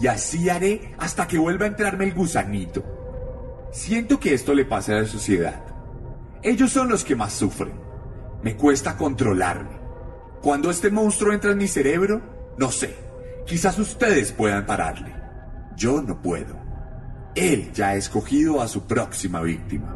Y 0.00 0.06
así 0.06 0.48
haré 0.48 0.94
hasta 0.96 1.26
que 1.26 1.38
vuelva 1.38 1.64
a 1.64 1.68
entrarme 1.70 2.04
el 2.04 2.14
gusanito. 2.14 2.84
Siento 3.72 4.20
que 4.20 4.32
esto 4.32 4.54
le 4.54 4.64
pasa 4.64 4.92
a 4.92 5.00
la 5.00 5.06
sociedad. 5.06 5.60
Ellos 6.40 6.70
son 6.70 6.88
los 6.88 7.04
que 7.04 7.16
más 7.16 7.32
sufren. 7.32 7.74
Me 8.44 8.54
cuesta 8.54 8.96
controlarme. 8.96 9.80
Cuando 10.40 10.70
este 10.70 10.88
monstruo 10.88 11.32
entra 11.32 11.50
en 11.50 11.58
mi 11.58 11.66
cerebro, 11.66 12.54
no 12.58 12.70
sé. 12.70 12.94
Quizás 13.44 13.76
ustedes 13.80 14.30
puedan 14.30 14.66
pararle. 14.66 15.12
Yo 15.76 16.00
no 16.00 16.22
puedo. 16.22 16.63
Él 17.34 17.72
ya 17.72 17.88
ha 17.88 17.94
escogido 17.96 18.60
a 18.60 18.68
su 18.68 18.86
próxima 18.86 19.40
víctima. 19.40 19.92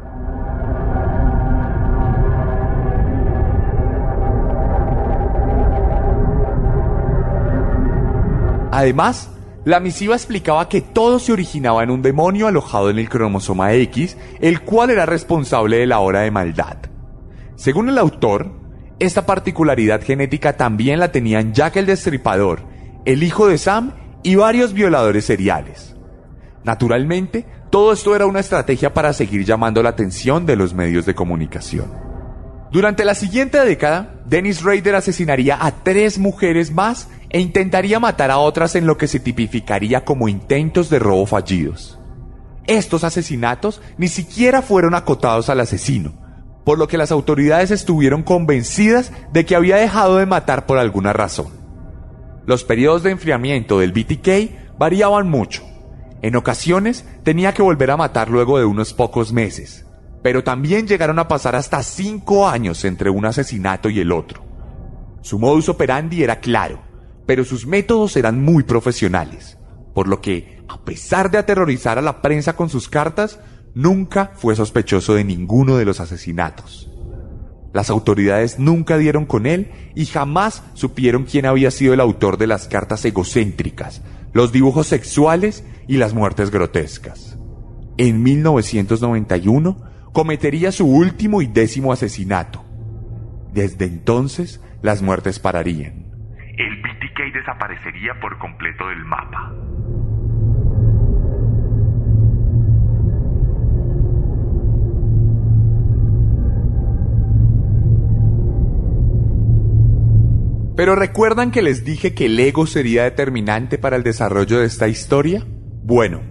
Además, 8.71 9.29
la 9.65 9.79
misiva 9.79 10.15
explicaba 10.15 10.67
que 10.69 10.81
todo 10.81 11.19
se 11.19 11.31
originaba 11.31 11.83
en 11.83 11.91
un 11.91 12.01
demonio 12.01 12.47
alojado 12.47 12.89
en 12.89 12.99
el 12.99 13.09
cromosoma 13.09 13.73
X, 13.73 14.17
el 14.41 14.61
cual 14.61 14.89
era 14.89 15.05
responsable 15.05 15.77
de 15.77 15.85
la 15.85 15.99
hora 15.99 16.21
de 16.21 16.31
maldad. 16.31 16.77
Según 17.55 17.89
el 17.89 17.97
autor, 17.97 18.51
esta 18.99 19.25
particularidad 19.25 20.01
genética 20.01 20.57
también 20.57 20.99
la 20.99 21.11
tenían 21.11 21.53
Jack 21.53 21.77
el 21.77 21.85
Destripador, 21.85 22.61
el 23.05 23.23
hijo 23.23 23.47
de 23.47 23.57
Sam 23.57 23.93
y 24.23 24.35
varios 24.35 24.73
violadores 24.73 25.25
seriales. 25.25 25.98
Naturalmente, 26.63 27.45
todo 27.69 27.93
esto 27.93 28.15
era 28.15 28.25
una 28.25 28.39
estrategia 28.39 28.93
para 28.93 29.13
seguir 29.13 29.45
llamando 29.45 29.81
la 29.83 29.89
atención 29.89 30.45
de 30.45 30.55
los 30.55 30.73
medios 30.73 31.05
de 31.05 31.15
comunicación. 31.15 31.91
Durante 32.71 33.05
la 33.05 33.15
siguiente 33.15 33.63
década, 33.65 34.21
Dennis 34.25 34.61
Rader 34.63 34.95
asesinaría 34.95 35.57
a 35.59 35.71
tres 35.83 36.19
mujeres 36.19 36.71
más 36.71 37.09
e 37.29 37.39
intentaría 37.39 37.99
matar 37.99 38.29
a 38.29 38.37
otras 38.37 38.75
en 38.75 38.85
lo 38.85 38.97
que 38.97 39.07
se 39.07 39.19
tipificaría 39.19 40.05
como 40.05 40.27
intentos 40.27 40.89
de 40.89 40.99
robo 40.99 41.25
fallidos. 41.25 41.99
Estos 42.67 43.03
asesinatos 43.03 43.81
ni 43.97 44.07
siquiera 44.07 44.61
fueron 44.61 44.93
acotados 44.93 45.49
al 45.49 45.59
asesino, 45.59 46.13
por 46.63 46.77
lo 46.77 46.87
que 46.87 46.99
las 46.99 47.11
autoridades 47.11 47.71
estuvieron 47.71 48.21
convencidas 48.21 49.11
de 49.33 49.45
que 49.45 49.55
había 49.55 49.77
dejado 49.77 50.17
de 50.17 50.27
matar 50.27 50.67
por 50.67 50.77
alguna 50.77 51.13
razón. 51.13 51.47
Los 52.45 52.63
periodos 52.63 53.01
de 53.01 53.11
enfriamiento 53.11 53.79
del 53.79 53.91
BTK 53.91 54.77
variaban 54.77 55.29
mucho. 55.29 55.68
En 56.21 56.35
ocasiones 56.35 57.05
tenía 57.23 57.53
que 57.53 57.61
volver 57.61 57.91
a 57.91 57.97
matar 57.97 58.29
luego 58.29 58.59
de 58.59 58.65
unos 58.65 58.93
pocos 58.93 59.31
meses, 59.31 59.85
pero 60.21 60.43
también 60.43 60.87
llegaron 60.87 61.19
a 61.19 61.27
pasar 61.27 61.55
hasta 61.55 61.81
cinco 61.81 62.47
años 62.47 62.83
entre 62.83 63.09
un 63.09 63.25
asesinato 63.25 63.89
y 63.89 63.99
el 63.99 64.11
otro. 64.11 64.43
Su 65.21 65.39
modus 65.39 65.69
operandi 65.69 66.23
era 66.23 66.39
claro, 66.39 66.81
pero 67.25 67.45
sus 67.45 67.65
métodos 67.65 68.17
eran 68.17 68.43
muy 68.43 68.63
profesionales, 68.63 69.57
por 69.93 70.07
lo 70.07 70.19
que, 70.19 70.61
a 70.67 70.83
pesar 70.83 71.31
de 71.31 71.37
aterrorizar 71.37 71.97
a 71.97 72.01
la 72.01 72.21
prensa 72.21 72.55
con 72.55 72.69
sus 72.69 72.89
cartas, 72.89 73.39
nunca 73.73 74.31
fue 74.35 74.55
sospechoso 74.55 75.13
de 75.13 75.23
ninguno 75.23 75.77
de 75.77 75.85
los 75.85 75.99
asesinatos. 75.99 76.89
Las 77.71 77.89
autoridades 77.89 78.57
nunca 78.59 78.97
dieron 78.97 79.25
con 79.25 79.45
él 79.45 79.71
y 79.95 80.05
jamás 80.05 80.63
supieron 80.73 81.25
quién 81.25 81.45
había 81.45 81.69
sido 81.71 81.93
el 81.93 81.99
autor 81.99 82.37
de 82.37 82.47
las 82.47 82.67
cartas 82.67 83.05
egocéntricas, 83.05 84.01
los 84.33 84.51
dibujos 84.51 84.87
sexuales 84.87 85.65
y 85.87 85.97
las 85.97 86.13
muertes 86.13 86.51
grotescas. 86.51 87.37
En 87.97 88.23
1991 88.23 89.77
cometería 90.13 90.71
su 90.71 90.87
último 90.87 91.41
y 91.41 91.47
décimo 91.47 91.91
asesinato. 91.91 92.63
Desde 93.53 93.85
entonces 93.85 94.63
las 94.81 95.01
muertes 95.01 95.39
pararían. 95.39 96.05
El 96.57 96.81
BTK 96.81 97.33
desaparecería 97.33 98.19
por 98.19 98.37
completo 98.37 98.87
del 98.87 99.03
mapa. 99.05 99.53
Pero 110.79 110.95
¿recuerdan 110.95 111.51
que 111.51 111.61
les 111.61 111.83
dije 111.83 112.13
que 112.13 112.27
el 112.27 112.39
ego 112.39 112.65
sería 112.65 113.03
determinante 113.03 113.77
para 113.77 113.97
el 113.97 114.03
desarrollo 114.03 114.59
de 114.59 114.65
esta 114.65 114.87
historia? 114.87 115.45
Bueno, 115.83 116.21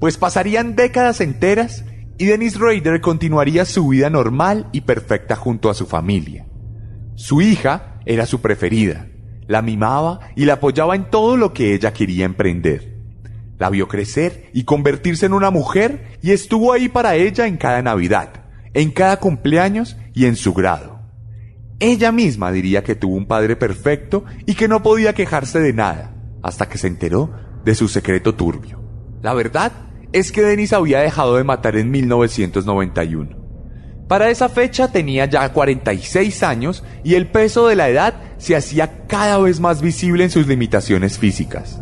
pues 0.00 0.18
pasarían 0.18 0.74
décadas 0.74 1.20
enteras 1.20 1.84
y 2.18 2.24
Dennis 2.24 2.58
Rader 2.58 3.00
continuaría 3.00 3.64
su 3.64 3.86
vida 3.86 4.10
normal 4.10 4.68
y 4.72 4.80
perfecta 4.80 5.36
junto 5.36 5.70
a 5.70 5.74
su 5.74 5.86
familia. 5.86 6.48
Su 7.14 7.42
hija 7.42 8.00
era 8.04 8.26
su 8.26 8.40
preferida, 8.40 9.06
la 9.46 9.62
mimaba 9.62 10.18
y 10.34 10.46
la 10.46 10.54
apoyaba 10.54 10.96
en 10.96 11.08
todo 11.08 11.36
lo 11.36 11.52
que 11.52 11.72
ella 11.72 11.92
quería 11.92 12.24
emprender. 12.24 12.96
La 13.56 13.70
vio 13.70 13.86
crecer 13.86 14.50
y 14.52 14.64
convertirse 14.64 15.26
en 15.26 15.32
una 15.32 15.52
mujer 15.52 16.18
y 16.22 16.32
estuvo 16.32 16.72
ahí 16.72 16.88
para 16.88 17.14
ella 17.14 17.46
en 17.46 17.56
cada 17.56 17.80
Navidad, 17.82 18.46
en 18.74 18.90
cada 18.90 19.20
cumpleaños 19.20 19.96
y 20.12 20.26
en 20.26 20.34
su 20.34 20.54
grado. 20.54 21.01
Ella 21.84 22.12
misma 22.12 22.52
diría 22.52 22.84
que 22.84 22.94
tuvo 22.94 23.16
un 23.16 23.26
padre 23.26 23.56
perfecto 23.56 24.24
y 24.46 24.54
que 24.54 24.68
no 24.68 24.84
podía 24.84 25.14
quejarse 25.14 25.58
de 25.58 25.72
nada, 25.72 26.14
hasta 26.40 26.68
que 26.68 26.78
se 26.78 26.86
enteró 26.86 27.32
de 27.64 27.74
su 27.74 27.88
secreto 27.88 28.36
turbio. 28.36 28.80
La 29.20 29.34
verdad 29.34 29.72
es 30.12 30.30
que 30.30 30.42
Denis 30.42 30.72
había 30.72 31.00
dejado 31.00 31.34
de 31.34 31.42
matar 31.42 31.76
en 31.76 31.90
1991. 31.90 33.36
Para 34.06 34.30
esa 34.30 34.48
fecha 34.48 34.92
tenía 34.92 35.24
ya 35.24 35.52
46 35.52 36.44
años 36.44 36.84
y 37.02 37.14
el 37.16 37.26
peso 37.26 37.66
de 37.66 37.74
la 37.74 37.88
edad 37.88 38.14
se 38.38 38.54
hacía 38.54 39.04
cada 39.08 39.38
vez 39.38 39.58
más 39.58 39.82
visible 39.82 40.22
en 40.22 40.30
sus 40.30 40.46
limitaciones 40.46 41.18
físicas. 41.18 41.80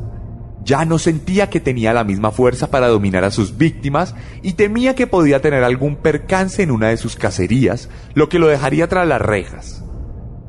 Ya 0.64 0.86
no 0.86 0.98
sentía 0.98 1.50
que 1.50 1.60
tenía 1.60 1.92
la 1.92 2.04
misma 2.04 2.30
fuerza 2.30 2.70
para 2.70 2.88
dominar 2.88 3.24
a 3.24 3.30
sus 3.30 3.58
víctimas 3.58 4.14
y 4.42 4.54
temía 4.54 4.94
que 4.94 5.06
podía 5.06 5.42
tener 5.42 5.62
algún 5.62 5.96
percance 5.96 6.62
en 6.62 6.70
una 6.70 6.88
de 6.88 6.96
sus 6.96 7.16
cacerías, 7.16 7.90
lo 8.14 8.30
que 8.30 8.38
lo 8.38 8.48
dejaría 8.48 8.88
tras 8.88 9.06
las 9.06 9.20
rejas. 9.20 9.84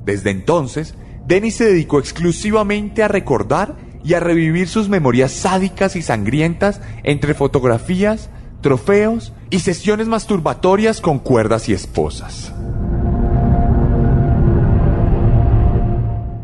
Desde 0.06 0.32
entonces, 0.32 0.96
Dennis 1.28 1.56
se 1.56 1.66
dedicó 1.66 2.00
exclusivamente 2.00 3.04
a 3.04 3.08
recordar 3.08 3.76
y 4.04 4.16
a 4.16 4.20
revivir 4.20 4.68
sus 4.68 4.90
memorias 4.90 5.32
sádicas 5.32 5.96
y 5.96 6.02
sangrientas 6.02 6.82
entre 7.04 7.34
fotografías, 7.34 8.30
trofeos 8.62 9.34
y 9.50 9.60
sesiones 9.60 10.08
masturbatorias 10.08 11.02
con 11.02 11.20
cuerdas 11.20 11.70
y 11.70 11.74
esposas. 11.74 12.54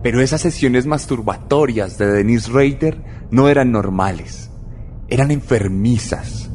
Pero 0.03 0.21
esas 0.21 0.41
sesiones 0.41 0.85
masturbatorias 0.85 1.97
de 1.97 2.07
Dennis 2.07 2.49
Rader 2.49 3.01
no 3.31 3.49
eran 3.49 3.71
normales, 3.71 4.51
eran 5.09 5.31
enfermizas. 5.31 6.49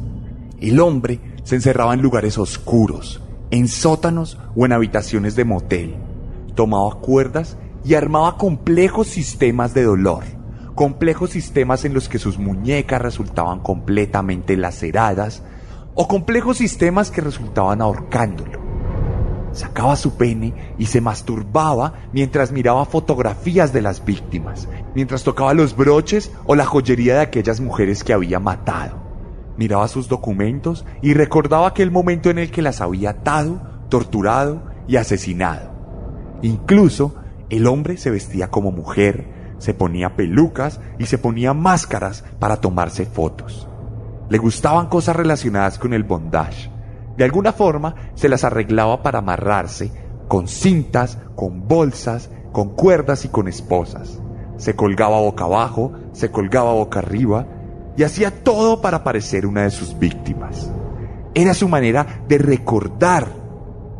El 0.59 0.79
hombre 0.79 1.19
se 1.43 1.55
encerraba 1.55 1.93
en 1.93 2.01
lugares 2.01 2.37
oscuros, 2.37 3.21
en 3.51 3.67
sótanos 3.67 4.39
o 4.55 4.65
en 4.65 4.71
habitaciones 4.71 5.35
de 5.35 5.43
motel 5.43 5.95
tomaba 6.55 6.95
cuerdas 7.01 7.57
y 7.83 7.95
armaba 7.95 8.37
complejos 8.37 9.07
sistemas 9.07 9.73
de 9.73 9.83
dolor, 9.83 10.23
complejos 10.75 11.31
sistemas 11.31 11.85
en 11.85 11.93
los 11.93 12.09
que 12.09 12.19
sus 12.19 12.37
muñecas 12.37 13.01
resultaban 13.01 13.59
completamente 13.59 14.57
laceradas 14.57 15.43
o 15.95 16.07
complejos 16.07 16.57
sistemas 16.57 17.11
que 17.11 17.21
resultaban 17.21 17.81
ahorcándolo. 17.81 18.61
Sacaba 19.51 19.95
su 19.95 20.15
pene 20.15 20.73
y 20.79 20.87
se 20.87 20.99
masturbaba 20.99 21.93
mientras 22.11 22.51
miraba 22.51 22.85
fotografías 22.85 23.71
de 23.71 23.83
las 23.83 24.03
víctimas, 24.03 24.67
mientras 24.95 25.23
tocaba 25.23 25.53
los 25.53 25.75
broches 25.75 26.31
o 26.45 26.55
la 26.55 26.65
joyería 26.65 27.15
de 27.15 27.21
aquellas 27.21 27.59
mujeres 27.59 28.03
que 28.03 28.13
había 28.13 28.39
matado. 28.39 28.97
Miraba 29.55 29.87
sus 29.87 30.07
documentos 30.07 30.85
y 31.03 31.13
recordaba 31.13 31.67
aquel 31.67 31.91
momento 31.91 32.31
en 32.31 32.39
el 32.39 32.49
que 32.49 32.63
las 32.63 32.81
había 32.81 33.11
atado, 33.11 33.61
torturado 33.89 34.63
y 34.87 34.95
asesinado. 34.95 35.72
Incluso 36.43 37.15
el 37.49 37.67
hombre 37.67 37.97
se 37.97 38.11
vestía 38.11 38.51
como 38.51 38.71
mujer, 38.71 39.55
se 39.59 39.73
ponía 39.73 40.15
pelucas 40.17 40.81
y 40.99 41.05
se 41.05 41.17
ponía 41.17 41.53
máscaras 41.53 42.25
para 42.37 42.57
tomarse 42.57 43.05
fotos. 43.05 43.67
Le 44.29 44.37
gustaban 44.37 44.87
cosas 44.87 45.15
relacionadas 45.15 45.79
con 45.79 45.93
el 45.93 46.03
bondage. 46.03 46.69
De 47.15 47.23
alguna 47.23 47.53
forma 47.53 47.95
se 48.15 48.27
las 48.27 48.43
arreglaba 48.43 49.01
para 49.01 49.19
amarrarse 49.19 49.91
con 50.27 50.49
cintas, 50.49 51.17
con 51.35 51.67
bolsas, 51.67 52.29
con 52.51 52.75
cuerdas 52.75 53.23
y 53.23 53.29
con 53.29 53.47
esposas. 53.47 54.19
Se 54.57 54.75
colgaba 54.75 55.21
boca 55.21 55.45
abajo, 55.45 55.93
se 56.11 56.29
colgaba 56.29 56.73
boca 56.73 56.99
arriba 56.99 57.47
y 57.95 58.03
hacía 58.03 58.43
todo 58.43 58.81
para 58.81 59.03
parecer 59.05 59.45
una 59.45 59.63
de 59.63 59.71
sus 59.71 59.97
víctimas. 59.97 60.69
Era 61.35 61.53
su 61.53 61.69
manera 61.69 62.25
de 62.27 62.37
recordar 62.37 63.42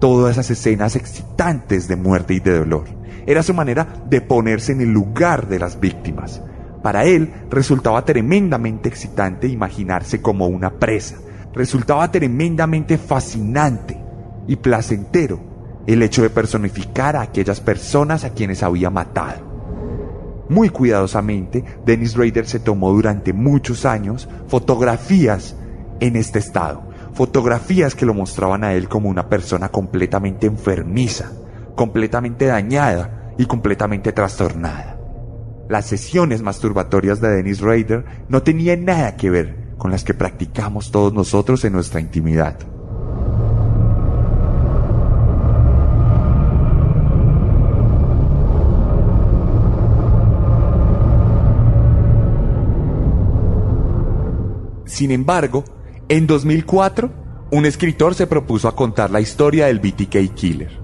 todas 0.03 0.33
esas 0.33 0.51
escenas 0.51 0.97
excitantes 0.97 1.87
de 1.87 1.95
muerte 1.95 2.33
y 2.33 2.41
de 2.41 2.59
dolor. 2.59 2.83
Era 3.25 3.41
su 3.41 3.53
manera 3.53 3.87
de 4.09 4.19
ponerse 4.19 4.73
en 4.73 4.81
el 4.81 4.91
lugar 4.91 5.47
de 5.47 5.59
las 5.59 5.79
víctimas. 5.79 6.41
Para 6.81 7.05
él 7.05 7.31
resultaba 7.49 8.03
tremendamente 8.03 8.89
excitante 8.89 9.47
imaginarse 9.47 10.21
como 10.21 10.47
una 10.47 10.71
presa. 10.71 11.19
Resultaba 11.53 12.11
tremendamente 12.11 12.97
fascinante 12.97 13.97
y 14.45 14.57
placentero 14.57 15.39
el 15.87 16.03
hecho 16.03 16.21
de 16.21 16.29
personificar 16.29 17.15
a 17.15 17.21
aquellas 17.21 17.61
personas 17.61 18.25
a 18.25 18.31
quienes 18.31 18.61
había 18.61 18.89
matado. 18.89 20.43
Muy 20.49 20.67
cuidadosamente, 20.67 21.63
Dennis 21.85 22.17
Rader 22.17 22.45
se 22.45 22.59
tomó 22.59 22.91
durante 22.91 23.31
muchos 23.31 23.85
años 23.85 24.27
fotografías 24.47 25.55
en 26.01 26.17
este 26.17 26.39
estado, 26.39 26.89
fotografías 27.13 27.95
que 27.95 28.05
lo 28.05 28.13
mostraban 28.13 28.63
a 28.63 28.73
él 28.73 28.89
como 28.89 29.09
una 29.09 29.29
persona 29.29 29.69
completamente 29.69 30.47
enfermiza, 30.47 31.31
completamente 31.75 32.45
dañada 32.45 33.33
y 33.37 33.45
completamente 33.45 34.11
trastornada. 34.11 34.97
Las 35.69 35.85
sesiones 35.85 36.41
masturbatorias 36.41 37.21
de 37.21 37.29
Dennis 37.29 37.61
Rader 37.61 38.05
no 38.27 38.43
tenían 38.43 38.85
nada 38.85 39.15
que 39.15 39.29
ver 39.29 39.75
con 39.77 39.91
las 39.91 40.03
que 40.03 40.13
practicamos 40.13 40.91
todos 40.91 41.13
nosotros 41.13 41.63
en 41.65 41.73
nuestra 41.73 41.99
intimidad. 41.99 42.57
Sin 54.85 55.09
embargo, 55.09 55.63
en 56.13 56.27
2004, 56.27 57.11
un 57.49 57.65
escritor 57.65 58.13
se 58.13 58.27
propuso 58.27 58.67
a 58.67 58.75
contar 58.75 59.09
la 59.09 59.19
historia 59.19 59.65
del 59.65 59.79
BTK 59.79 60.35
Killer. 60.35 60.79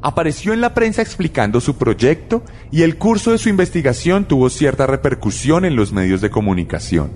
Apareció 0.00 0.54
en 0.54 0.62
la 0.62 0.72
prensa 0.72 1.02
explicando 1.02 1.60
su 1.60 1.76
proyecto 1.76 2.42
y 2.70 2.80
el 2.80 2.96
curso 2.96 3.32
de 3.32 3.38
su 3.38 3.50
investigación 3.50 4.24
tuvo 4.24 4.48
cierta 4.48 4.86
repercusión 4.86 5.66
en 5.66 5.76
los 5.76 5.92
medios 5.92 6.22
de 6.22 6.30
comunicación. 6.30 7.10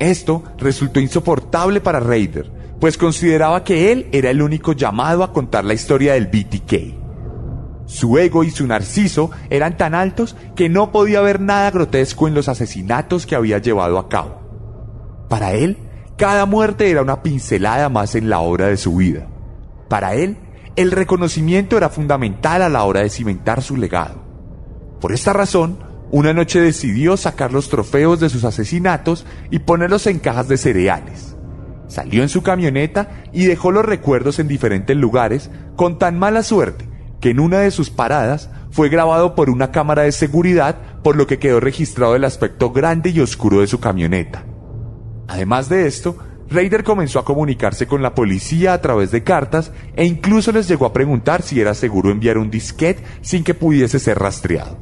Esto 0.00 0.42
resultó 0.58 0.98
insoportable 0.98 1.80
para 1.80 2.00
Raider, 2.00 2.50
pues 2.80 2.98
consideraba 2.98 3.62
que 3.62 3.92
él 3.92 4.08
era 4.10 4.30
el 4.30 4.42
único 4.42 4.72
llamado 4.72 5.22
a 5.22 5.32
contar 5.32 5.64
la 5.64 5.74
historia 5.74 6.14
del 6.14 6.26
BTK. 6.26 7.86
Su 7.86 8.18
ego 8.18 8.42
y 8.42 8.50
su 8.50 8.66
narciso 8.66 9.30
eran 9.48 9.76
tan 9.76 9.94
altos 9.94 10.34
que 10.56 10.68
no 10.68 10.90
podía 10.90 11.20
ver 11.20 11.40
nada 11.40 11.70
grotesco 11.70 12.26
en 12.26 12.34
los 12.34 12.48
asesinatos 12.48 13.26
que 13.26 13.36
había 13.36 13.58
llevado 13.58 13.96
a 13.96 14.08
cabo. 14.08 14.40
Para 15.28 15.52
él, 15.52 15.78
cada 16.18 16.46
muerte 16.46 16.90
era 16.90 17.00
una 17.00 17.22
pincelada 17.22 17.88
más 17.88 18.16
en 18.16 18.28
la 18.28 18.40
obra 18.40 18.66
de 18.66 18.76
su 18.76 18.96
vida. 18.96 19.28
Para 19.88 20.16
él, 20.16 20.36
el 20.74 20.90
reconocimiento 20.90 21.76
era 21.76 21.90
fundamental 21.90 22.60
a 22.62 22.68
la 22.68 22.82
hora 22.82 23.00
de 23.00 23.08
cimentar 23.08 23.62
su 23.62 23.76
legado. 23.76 24.20
Por 25.00 25.12
esta 25.12 25.32
razón, 25.32 25.78
una 26.10 26.32
noche 26.32 26.60
decidió 26.60 27.16
sacar 27.16 27.52
los 27.52 27.68
trofeos 27.68 28.18
de 28.18 28.30
sus 28.30 28.42
asesinatos 28.42 29.26
y 29.52 29.60
ponerlos 29.60 30.08
en 30.08 30.18
cajas 30.18 30.48
de 30.48 30.56
cereales. 30.56 31.36
Salió 31.86 32.24
en 32.24 32.28
su 32.28 32.42
camioneta 32.42 33.22
y 33.32 33.46
dejó 33.46 33.70
los 33.70 33.84
recuerdos 33.84 34.40
en 34.40 34.48
diferentes 34.48 34.96
lugares 34.96 35.52
con 35.76 35.98
tan 35.98 36.18
mala 36.18 36.42
suerte 36.42 36.84
que 37.20 37.30
en 37.30 37.38
una 37.38 37.60
de 37.60 37.70
sus 37.70 37.90
paradas 37.90 38.50
fue 38.72 38.88
grabado 38.88 39.36
por 39.36 39.50
una 39.50 39.70
cámara 39.70 40.02
de 40.02 40.12
seguridad 40.12 40.78
por 41.04 41.14
lo 41.14 41.28
que 41.28 41.38
quedó 41.38 41.60
registrado 41.60 42.16
el 42.16 42.24
aspecto 42.24 42.72
grande 42.72 43.10
y 43.10 43.20
oscuro 43.20 43.60
de 43.60 43.68
su 43.68 43.78
camioneta. 43.78 44.44
Además 45.28 45.68
de 45.68 45.86
esto, 45.86 46.16
Raider 46.50 46.82
comenzó 46.82 47.18
a 47.18 47.24
comunicarse 47.24 47.86
con 47.86 48.02
la 48.02 48.14
policía 48.14 48.72
a 48.72 48.80
través 48.80 49.10
de 49.10 49.22
cartas 49.22 49.70
e 49.94 50.06
incluso 50.06 50.50
les 50.50 50.66
llegó 50.66 50.86
a 50.86 50.94
preguntar 50.94 51.42
si 51.42 51.60
era 51.60 51.74
seguro 51.74 52.10
enviar 52.10 52.38
un 52.38 52.50
disquete 52.50 53.04
sin 53.20 53.44
que 53.44 53.54
pudiese 53.54 53.98
ser 53.98 54.18
rastreado. 54.18 54.78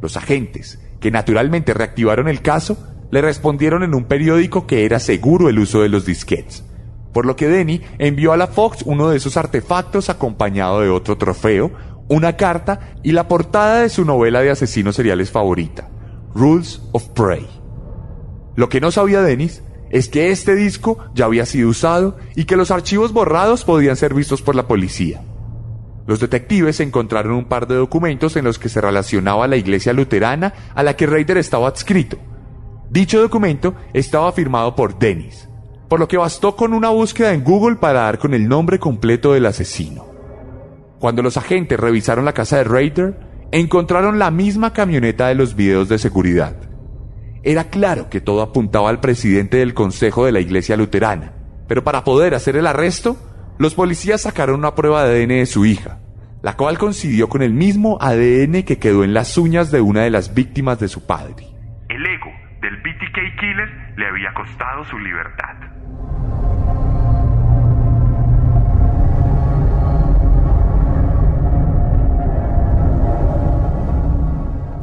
Los 0.00 0.16
agentes, 0.16 0.80
que 1.00 1.10
naturalmente 1.10 1.74
reactivaron 1.74 2.28
el 2.28 2.40
caso, 2.40 2.78
le 3.10 3.20
respondieron 3.20 3.82
en 3.82 3.94
un 3.94 4.04
periódico 4.04 4.66
que 4.66 4.84
era 4.84 5.00
seguro 5.00 5.48
el 5.48 5.58
uso 5.58 5.82
de 5.82 5.88
los 5.88 6.06
disquetes, 6.06 6.64
por 7.12 7.26
lo 7.26 7.34
que 7.34 7.48
Denny 7.48 7.80
envió 7.98 8.32
a 8.32 8.36
la 8.36 8.46
Fox 8.46 8.82
uno 8.86 9.08
de 9.08 9.16
esos 9.16 9.36
artefactos 9.36 10.08
acompañado 10.08 10.80
de 10.80 10.90
otro 10.90 11.18
trofeo, 11.18 11.72
una 12.08 12.36
carta 12.36 12.94
y 13.02 13.12
la 13.12 13.26
portada 13.26 13.80
de 13.80 13.88
su 13.88 14.04
novela 14.04 14.40
de 14.40 14.50
asesinos 14.50 14.94
seriales 14.94 15.32
favorita, 15.32 15.88
Rules 16.34 16.80
of 16.92 17.08
Prey. 17.08 17.67
Lo 18.58 18.68
que 18.68 18.80
no 18.80 18.90
sabía 18.90 19.22
Dennis 19.22 19.62
es 19.88 20.08
que 20.08 20.32
este 20.32 20.56
disco 20.56 20.98
ya 21.14 21.26
había 21.26 21.46
sido 21.46 21.68
usado 21.68 22.16
y 22.34 22.44
que 22.44 22.56
los 22.56 22.72
archivos 22.72 23.12
borrados 23.12 23.62
podían 23.62 23.94
ser 23.94 24.14
vistos 24.14 24.42
por 24.42 24.56
la 24.56 24.66
policía. 24.66 25.22
Los 26.08 26.18
detectives 26.18 26.80
encontraron 26.80 27.34
un 27.34 27.44
par 27.44 27.68
de 27.68 27.76
documentos 27.76 28.34
en 28.34 28.44
los 28.44 28.58
que 28.58 28.68
se 28.68 28.80
relacionaba 28.80 29.46
la 29.46 29.54
iglesia 29.54 29.92
luterana 29.92 30.54
a 30.74 30.82
la 30.82 30.96
que 30.96 31.06
Raider 31.06 31.38
estaba 31.38 31.68
adscrito. 31.68 32.18
Dicho 32.90 33.20
documento 33.20 33.76
estaba 33.92 34.32
firmado 34.32 34.74
por 34.74 34.98
Dennis, 34.98 35.48
por 35.88 36.00
lo 36.00 36.08
que 36.08 36.16
bastó 36.16 36.56
con 36.56 36.72
una 36.72 36.88
búsqueda 36.88 37.34
en 37.34 37.44
Google 37.44 37.76
para 37.76 38.00
dar 38.00 38.18
con 38.18 38.34
el 38.34 38.48
nombre 38.48 38.80
completo 38.80 39.34
del 39.34 39.46
asesino. 39.46 40.04
Cuando 40.98 41.22
los 41.22 41.36
agentes 41.36 41.78
revisaron 41.78 42.24
la 42.24 42.34
casa 42.34 42.56
de 42.56 42.64
Raider, 42.64 43.20
encontraron 43.52 44.18
la 44.18 44.32
misma 44.32 44.72
camioneta 44.72 45.28
de 45.28 45.36
los 45.36 45.54
videos 45.54 45.88
de 45.88 46.00
seguridad. 46.00 46.67
Era 47.42 47.64
claro 47.64 48.10
que 48.10 48.20
todo 48.20 48.42
apuntaba 48.42 48.90
al 48.90 49.00
presidente 49.00 49.58
del 49.58 49.74
consejo 49.74 50.24
de 50.24 50.32
la 50.32 50.40
iglesia 50.40 50.76
luterana, 50.76 51.32
pero 51.68 51.84
para 51.84 52.04
poder 52.04 52.34
hacer 52.34 52.56
el 52.56 52.66
arresto, 52.66 53.16
los 53.58 53.74
policías 53.74 54.22
sacaron 54.22 54.60
una 54.60 54.74
prueba 54.74 55.04
de 55.04 55.22
ADN 55.22 55.28
de 55.28 55.46
su 55.46 55.66
hija, 55.66 55.98
la 56.42 56.56
cual 56.56 56.78
coincidió 56.78 57.28
con 57.28 57.42
el 57.42 57.52
mismo 57.52 57.98
ADN 58.00 58.62
que 58.62 58.78
quedó 58.78 59.04
en 59.04 59.14
las 59.14 59.36
uñas 59.36 59.70
de 59.70 59.80
una 59.80 60.02
de 60.02 60.10
las 60.10 60.34
víctimas 60.34 60.80
de 60.80 60.88
su 60.88 61.06
padre. 61.06 61.46
El 61.88 62.04
ego 62.06 62.30
del 62.60 62.76
BTK 62.76 63.40
Killer 63.40 63.68
le 63.96 64.06
había 64.06 64.32
costado 64.34 64.84
su 64.84 64.98
libertad. 64.98 65.67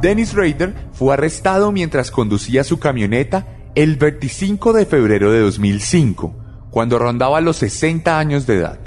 Dennis 0.06 0.34
Rader 0.34 0.72
fue 0.92 1.14
arrestado 1.14 1.72
mientras 1.72 2.12
conducía 2.12 2.62
su 2.62 2.78
camioneta 2.78 3.48
el 3.74 3.96
25 3.96 4.72
de 4.72 4.86
febrero 4.86 5.32
de 5.32 5.40
2005 5.40 6.68
cuando 6.70 7.00
rondaba 7.00 7.40
los 7.40 7.56
60 7.56 8.16
años 8.16 8.46
de 8.46 8.54
edad. 8.54 8.78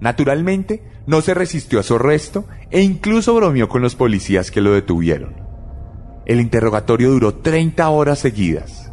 Naturalmente, 0.00 0.84
no 1.08 1.22
se 1.22 1.34
resistió 1.34 1.80
a 1.80 1.82
su 1.82 1.96
arresto 1.96 2.44
e 2.70 2.82
incluso 2.82 3.34
bromeó 3.34 3.68
con 3.68 3.82
los 3.82 3.96
policías 3.96 4.52
que 4.52 4.60
lo 4.60 4.72
detuvieron. 4.72 5.42
El 6.24 6.40
interrogatorio 6.40 7.10
duró 7.10 7.34
30 7.34 7.88
horas 7.88 8.20
seguidas. 8.20 8.92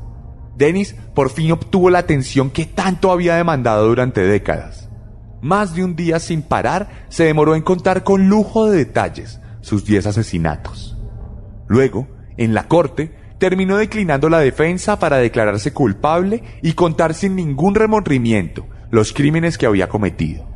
Dennis 0.58 0.96
por 1.14 1.30
fin 1.30 1.52
obtuvo 1.52 1.92
la 1.92 2.00
atención 2.00 2.50
que 2.50 2.66
tanto 2.66 3.12
había 3.12 3.36
demandado 3.36 3.88
durante 3.88 4.24
décadas. 4.24 4.90
Más 5.44 5.76
de 5.76 5.84
un 5.84 5.96
día 5.96 6.20
sin 6.20 6.42
parar 6.42 7.06
se 7.10 7.26
demoró 7.26 7.54
en 7.54 7.62
contar 7.62 8.04
con 8.04 8.30
lujo 8.30 8.66
de 8.66 8.80
detalles 8.80 9.40
sus 9.62 9.86
10 9.86 10.08
asesinatos. 10.08 10.96
Luego, 11.70 12.10
en 12.36 12.54
la 12.54 12.68
corte, 12.68 13.12
terminó 13.38 13.78
declinando 13.78 14.28
la 14.28 14.40
defensa 14.40 15.00
para 15.00 15.18
declararse 15.18 15.72
culpable 15.72 16.44
y 16.62 16.74
contar 16.74 17.14
sin 17.14 17.36
ningún 17.36 17.76
remordimiento 17.76 18.68
los 18.92 19.14
crímenes 19.14 19.58
que 19.58 19.68
había 19.68 19.88
cometido. 19.88 20.50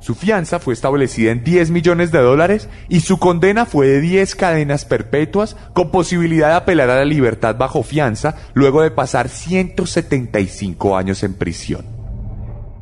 Su 0.00 0.14
fianza 0.14 0.58
fue 0.58 0.74
establecida 0.74 1.30
en 1.30 1.44
10 1.44 1.70
millones 1.70 2.10
de 2.10 2.18
dólares 2.18 2.68
y 2.88 3.00
su 3.00 3.18
condena 3.18 3.66
fue 3.66 3.86
de 3.86 4.00
10 4.00 4.34
cadenas 4.34 4.84
perpetuas 4.84 5.56
con 5.74 5.90
posibilidad 5.90 6.48
de 6.48 6.56
apelar 6.56 6.90
a 6.90 6.96
la 6.96 7.04
libertad 7.04 7.56
bajo 7.56 7.82
fianza 7.82 8.34
luego 8.52 8.82
de 8.82 8.90
pasar 8.90 9.28
175 9.28 10.96
años 10.96 11.22
en 11.22 11.34
prisión. 11.34 11.86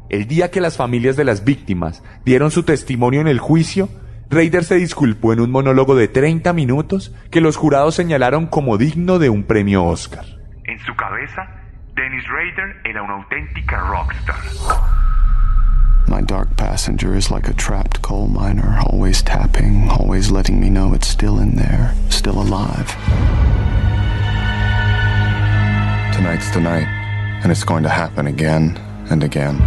El 0.08 0.26
día 0.26 0.50
que 0.50 0.60
las 0.60 0.76
familias 0.76 1.14
de 1.14 1.24
las 1.24 1.44
víctimas 1.44 2.02
dieron 2.24 2.50
su 2.50 2.64
testimonio 2.64 3.20
en 3.20 3.28
el 3.28 3.38
juicio, 3.38 3.88
Raider 4.30 4.62
se 4.62 4.76
disculpó 4.76 5.32
en 5.32 5.40
un 5.40 5.50
monólogo 5.50 5.96
de 5.96 6.06
30 6.06 6.52
minutos 6.52 7.12
que 7.32 7.40
los 7.40 7.56
jurados 7.56 7.96
señalaron 7.96 8.46
como 8.46 8.78
digno 8.78 9.18
de 9.18 9.28
un 9.28 9.42
premio 9.42 9.84
Oscar. 9.84 10.24
En 10.64 10.78
su 10.86 10.94
cabeza, 10.94 11.48
Dennis 11.96 12.22
Rader 12.28 12.76
era 12.84 13.02
una 13.02 13.14
auténtica 13.14 13.80
rockstar. 13.80 14.36
My 16.06 16.22
dark 16.22 16.48
passenger 16.56 17.16
is 17.16 17.28
like 17.30 17.48
a 17.48 17.54
trapped 17.54 18.02
coal 18.02 18.28
miner, 18.28 18.78
always 18.92 19.20
tapping, 19.20 19.88
always 19.90 20.30
letting 20.30 20.60
me 20.60 20.68
know 20.68 20.94
it's 20.94 21.08
still 21.08 21.40
in 21.40 21.56
there, 21.56 21.92
still 22.08 22.40
alive. 22.40 22.86
Tonight's 26.14 26.50
the 26.52 26.60
night, 26.60 26.86
and 27.42 27.50
it's 27.50 27.64
going 27.64 27.82
to 27.82 27.88
happen 27.88 28.28
again 28.28 28.78
and 29.10 29.24
again. 29.24 29.58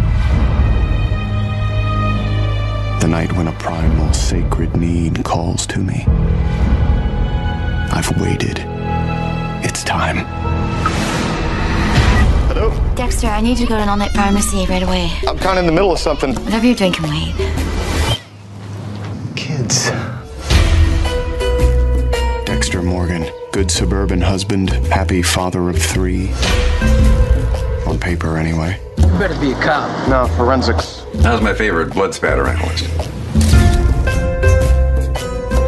The 3.14 3.20
night 3.20 3.36
when 3.36 3.46
a 3.46 3.52
primal, 3.52 4.12
sacred 4.12 4.76
need 4.76 5.22
calls 5.22 5.68
to 5.68 5.78
me. 5.78 6.04
I've 7.92 8.12
waited. 8.20 8.58
It's 9.64 9.84
time. 9.84 10.26
Hello? 12.48 12.72
Dexter, 12.96 13.28
I 13.28 13.40
need 13.40 13.60
you 13.60 13.66
to 13.66 13.70
go 13.70 13.76
to 13.76 13.82
an 13.82 13.88
all-night 13.88 14.10
pharmacy 14.10 14.66
right 14.66 14.82
away. 14.82 15.12
I'm 15.28 15.38
kind 15.38 15.58
of 15.60 15.64
in 15.64 15.66
the 15.66 15.72
middle 15.72 15.92
of 15.92 16.00
something. 16.00 16.34
Whatever 16.34 16.66
you're 16.66 16.74
drinking, 16.74 17.04
wait. 17.04 17.36
Kids. 19.36 19.90
Dexter 22.44 22.82
Morgan, 22.82 23.30
good 23.52 23.70
suburban 23.70 24.22
husband, 24.22 24.70
happy 24.70 25.22
father 25.22 25.68
of 25.68 25.80
three. 25.80 26.32
On 27.86 27.96
paper, 27.96 28.36
anyway. 28.38 28.80
You 28.98 29.06
better 29.20 29.38
be 29.40 29.52
a 29.52 29.62
cop. 29.62 30.08
No, 30.08 30.26
forensics. 30.36 31.03
That 31.22 31.32
was 31.32 31.40
my 31.40 31.54
favorite 31.54 31.92
blood 31.92 32.14
spatter 32.14 32.46
analyst. 32.46 32.84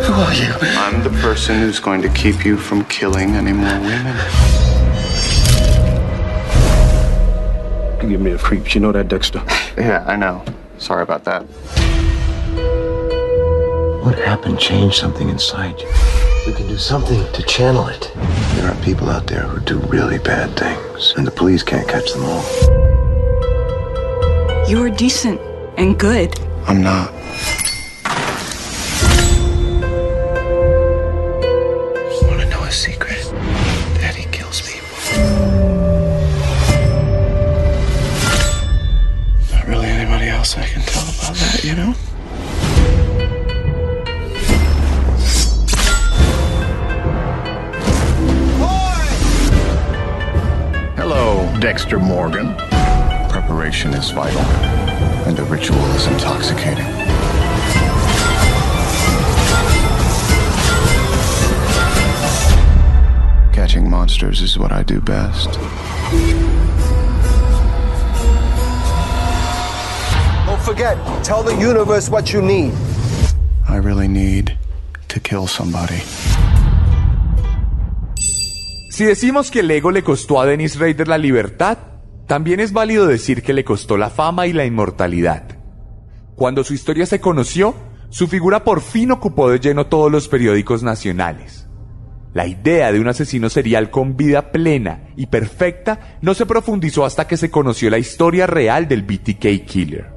Who 0.04 0.12
are 0.12 0.35
you? 0.35 0.52
I'm 0.78 1.02
the 1.02 1.11
person 1.20 1.59
who's 1.61 1.80
going 1.80 2.02
to 2.02 2.09
keep 2.11 2.44
you 2.44 2.56
from 2.56 2.85
killing 2.85 3.30
any 3.30 3.52
more 3.52 3.80
women. 3.80 4.16
You 8.02 8.09
give 8.09 8.20
me 8.20 8.32
the 8.32 8.38
creeps. 8.38 8.74
You 8.74 8.80
know 8.82 8.92
that, 8.92 9.09
Dexter? 9.09 9.42
Yeah, 9.76 10.04
I 10.06 10.16
know. 10.16 10.44
Sorry 10.78 11.02
about 11.02 11.24
that. 11.24 11.42
What 14.04 14.18
happened 14.18 14.61
changed 14.61 14.96
something 14.96 15.28
inside 15.28 15.80
you. 15.80 15.88
We 16.46 16.52
can 16.52 16.68
do 16.68 16.76
something 16.76 17.24
to 17.32 17.42
channel 17.42 17.88
it. 17.88 18.12
There 18.54 18.70
are 18.70 18.82
people 18.82 19.11
out 19.11 19.26
there 19.26 19.42
who 19.42 19.59
do 19.61 19.78
really 19.88 20.18
bad 20.18 20.56
things, 20.56 21.14
and 21.16 21.26
the 21.26 21.32
police 21.32 21.62
can't 21.62 21.88
catch 21.88 22.12
them 22.12 22.24
all. 22.24 23.15
You're 24.68 24.90
decent 24.90 25.40
and 25.79 25.96
good. 25.96 26.37
I'm 26.66 26.83
not. 26.83 27.12
Want 32.22 32.40
to 32.40 32.48
know 32.50 32.64
a 32.64 32.70
secret? 32.72 33.31
Daddy 33.94 34.26
kills 34.33 34.61
people. 34.61 34.88
Not 39.52 39.68
really 39.68 39.87
anybody 39.87 40.26
else 40.26 40.57
I 40.59 40.66
can 40.66 40.83
tell 40.83 41.05
about 41.05 41.37
that, 41.37 41.62
you 41.62 41.76
know? 41.76 41.94
Hello, 50.96 51.57
Dexter 51.61 52.00
Morgan 52.00 52.57
preparation 53.46 53.94
is 53.94 54.11
vital, 54.11 54.40
and 55.26 55.37
the 55.37 55.44
ritual 55.44 55.78
is 55.94 56.06
intoxicating. 56.09 56.85
Catching 63.52 63.88
monsters 63.88 64.42
is 64.42 64.59
what 64.59 64.72
I 64.72 64.82
do 64.82 65.00
best. 65.00 65.52
Don't 70.46 70.62
forget, 70.62 70.96
tell 71.22 71.44
the 71.44 71.54
universe 71.54 72.11
what 72.11 72.32
you 72.32 72.42
need. 72.42 72.72
I 73.68 73.76
really 73.76 74.09
need 74.09 74.59
to 75.06 75.20
kill 75.20 75.46
somebody. 75.46 76.02
Si 78.90 79.04
decimos 79.04 79.52
que 79.52 79.61
el 79.61 79.70
ego 79.70 79.92
le 79.92 80.02
costó 80.02 80.40
a 80.40 80.46
Dennis 80.46 80.78
Rader 80.78 81.06
la 81.06 81.18
libertad, 81.18 81.78
también 82.26 82.60
es 82.60 82.72
válido 82.72 83.06
decir 83.06 83.42
que 83.42 83.52
le 83.52 83.64
costó 83.64 83.96
la 83.96 84.10
fama 84.10 84.46
y 84.46 84.52
la 84.52 84.64
inmortalidad. 84.64 85.58
Cuando 86.34 86.64
su 86.64 86.74
historia 86.74 87.06
se 87.06 87.20
conoció, 87.20 87.74
su 88.10 88.26
figura 88.28 88.64
por 88.64 88.80
fin 88.80 89.10
ocupó 89.10 89.50
de 89.50 89.60
lleno 89.60 89.86
todos 89.86 90.10
los 90.10 90.28
periódicos 90.28 90.82
nacionales. 90.82 91.66
La 92.34 92.46
idea 92.46 92.92
de 92.92 93.00
un 93.00 93.08
asesino 93.08 93.48
serial 93.48 93.90
con 93.90 94.16
vida 94.16 94.52
plena 94.52 95.08
y 95.16 95.26
perfecta 95.26 96.18
no 96.20 96.34
se 96.34 96.44
profundizó 96.44 97.04
hasta 97.04 97.26
que 97.26 97.38
se 97.38 97.50
conoció 97.50 97.88
la 97.88 97.98
historia 97.98 98.46
real 98.46 98.88
del 98.88 99.02
BTK 99.02 99.64
Killer. 99.64 100.12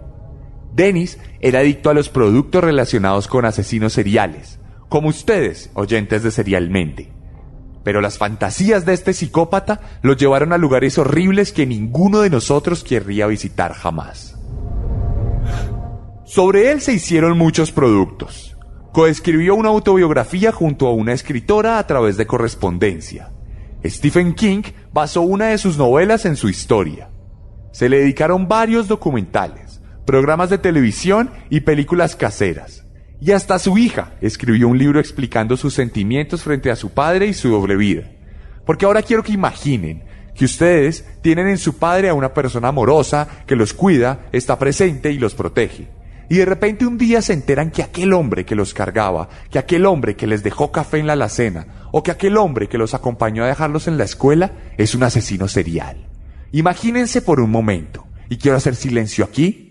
Dennis 0.73 1.17
era 1.39 1.59
adicto 1.59 1.89
a 1.89 1.93
los 1.93 2.09
productos 2.09 2.63
relacionados 2.63 3.27
con 3.27 3.45
asesinos 3.45 3.93
seriales, 3.93 4.59
como 4.89 5.09
ustedes, 5.09 5.71
oyentes 5.75 6.23
de 6.23 6.31
Serialmente. 6.31 7.18
Pero 7.89 8.01
las 8.01 8.19
fantasías 8.19 8.85
de 8.85 8.93
este 8.93 9.15
psicópata 9.15 9.81
lo 10.03 10.13
llevaron 10.13 10.53
a 10.53 10.59
lugares 10.59 10.99
horribles 10.99 11.51
que 11.51 11.65
ninguno 11.65 12.19
de 12.19 12.29
nosotros 12.29 12.83
querría 12.83 13.25
visitar 13.25 13.73
jamás. 13.73 14.37
Sobre 16.23 16.69
él 16.69 16.81
se 16.81 16.93
hicieron 16.93 17.35
muchos 17.35 17.71
productos. 17.71 18.55
Coescribió 18.93 19.55
una 19.55 19.69
autobiografía 19.69 20.51
junto 20.51 20.85
a 20.85 20.93
una 20.93 21.13
escritora 21.13 21.79
a 21.79 21.87
través 21.87 22.15
de 22.15 22.27
correspondencia. 22.27 23.31
Stephen 23.83 24.35
King 24.35 24.61
basó 24.93 25.21
una 25.21 25.47
de 25.47 25.57
sus 25.57 25.79
novelas 25.79 26.27
en 26.27 26.35
su 26.35 26.47
historia. 26.47 27.09
Se 27.71 27.89
le 27.89 28.01
dedicaron 28.01 28.47
varios 28.47 28.87
documentales, 28.87 29.81
programas 30.05 30.51
de 30.51 30.59
televisión 30.59 31.31
y 31.49 31.61
películas 31.61 32.15
caseras. 32.15 32.85
Y 33.21 33.31
hasta 33.31 33.59
su 33.59 33.77
hija 33.77 34.13
escribió 34.21 34.67
un 34.67 34.77
libro 34.77 34.99
explicando 34.99 35.57
sus 35.57 35.73
sentimientos 35.73 36.41
frente 36.43 36.71
a 36.71 36.75
su 36.75 36.91
padre 36.91 37.27
y 37.27 37.33
su 37.33 37.49
doble 37.49 37.75
vida. 37.75 38.03
Porque 38.65 38.85
ahora 38.85 39.01
quiero 39.01 39.23
que 39.23 39.33
imaginen 39.33 40.03
que 40.35 40.45
ustedes 40.45 41.05
tienen 41.21 41.47
en 41.47 41.57
su 41.57 41.77
padre 41.77 42.07
a 42.07 42.13
una 42.13 42.33
persona 42.33 42.69
amorosa 42.69 43.27
que 43.45 43.57
los 43.57 43.73
cuida, 43.73 44.27
está 44.31 44.57
presente 44.57 45.11
y 45.11 45.17
los 45.17 45.33
protege. 45.33 45.89
Y 46.29 46.35
de 46.35 46.45
repente 46.45 46.85
un 46.85 46.97
día 46.97 47.21
se 47.21 47.33
enteran 47.33 47.71
que 47.71 47.83
aquel 47.83 48.13
hombre 48.13 48.45
que 48.45 48.55
los 48.55 48.73
cargaba, 48.73 49.27
que 49.49 49.59
aquel 49.59 49.85
hombre 49.85 50.15
que 50.15 50.27
les 50.27 50.43
dejó 50.43 50.71
café 50.71 50.99
en 50.99 51.07
la 51.07 51.13
alacena, 51.13 51.65
o 51.91 52.03
que 52.03 52.11
aquel 52.11 52.37
hombre 52.37 52.69
que 52.69 52.77
los 52.77 52.93
acompañó 52.93 53.43
a 53.43 53.47
dejarlos 53.47 53.87
en 53.87 53.97
la 53.97 54.03
escuela 54.05 54.51
es 54.77 54.95
un 54.95 55.03
asesino 55.03 55.47
serial. 55.47 56.07
Imagínense 56.51 57.21
por 57.21 57.41
un 57.41 57.49
momento, 57.49 58.05
y 58.29 58.37
quiero 58.37 58.57
hacer 58.57 58.75
silencio 58.75 59.25
aquí, 59.25 59.68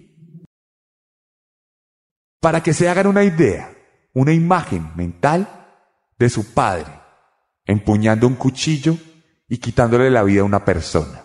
para 2.40 2.62
que 2.62 2.72
se 2.72 2.88
hagan 2.88 3.06
una 3.06 3.24
idea, 3.24 3.72
una 4.14 4.32
imagen 4.32 4.92
mental 4.96 5.48
de 6.18 6.30
su 6.30 6.52
padre 6.52 6.98
empuñando 7.68 8.26
un 8.26 8.34
cuchillo 8.34 8.96
y 9.46 9.58
quitándole 9.58 10.10
la 10.10 10.22
vida 10.22 10.40
a 10.40 10.44
una 10.44 10.64
persona. 10.64 11.22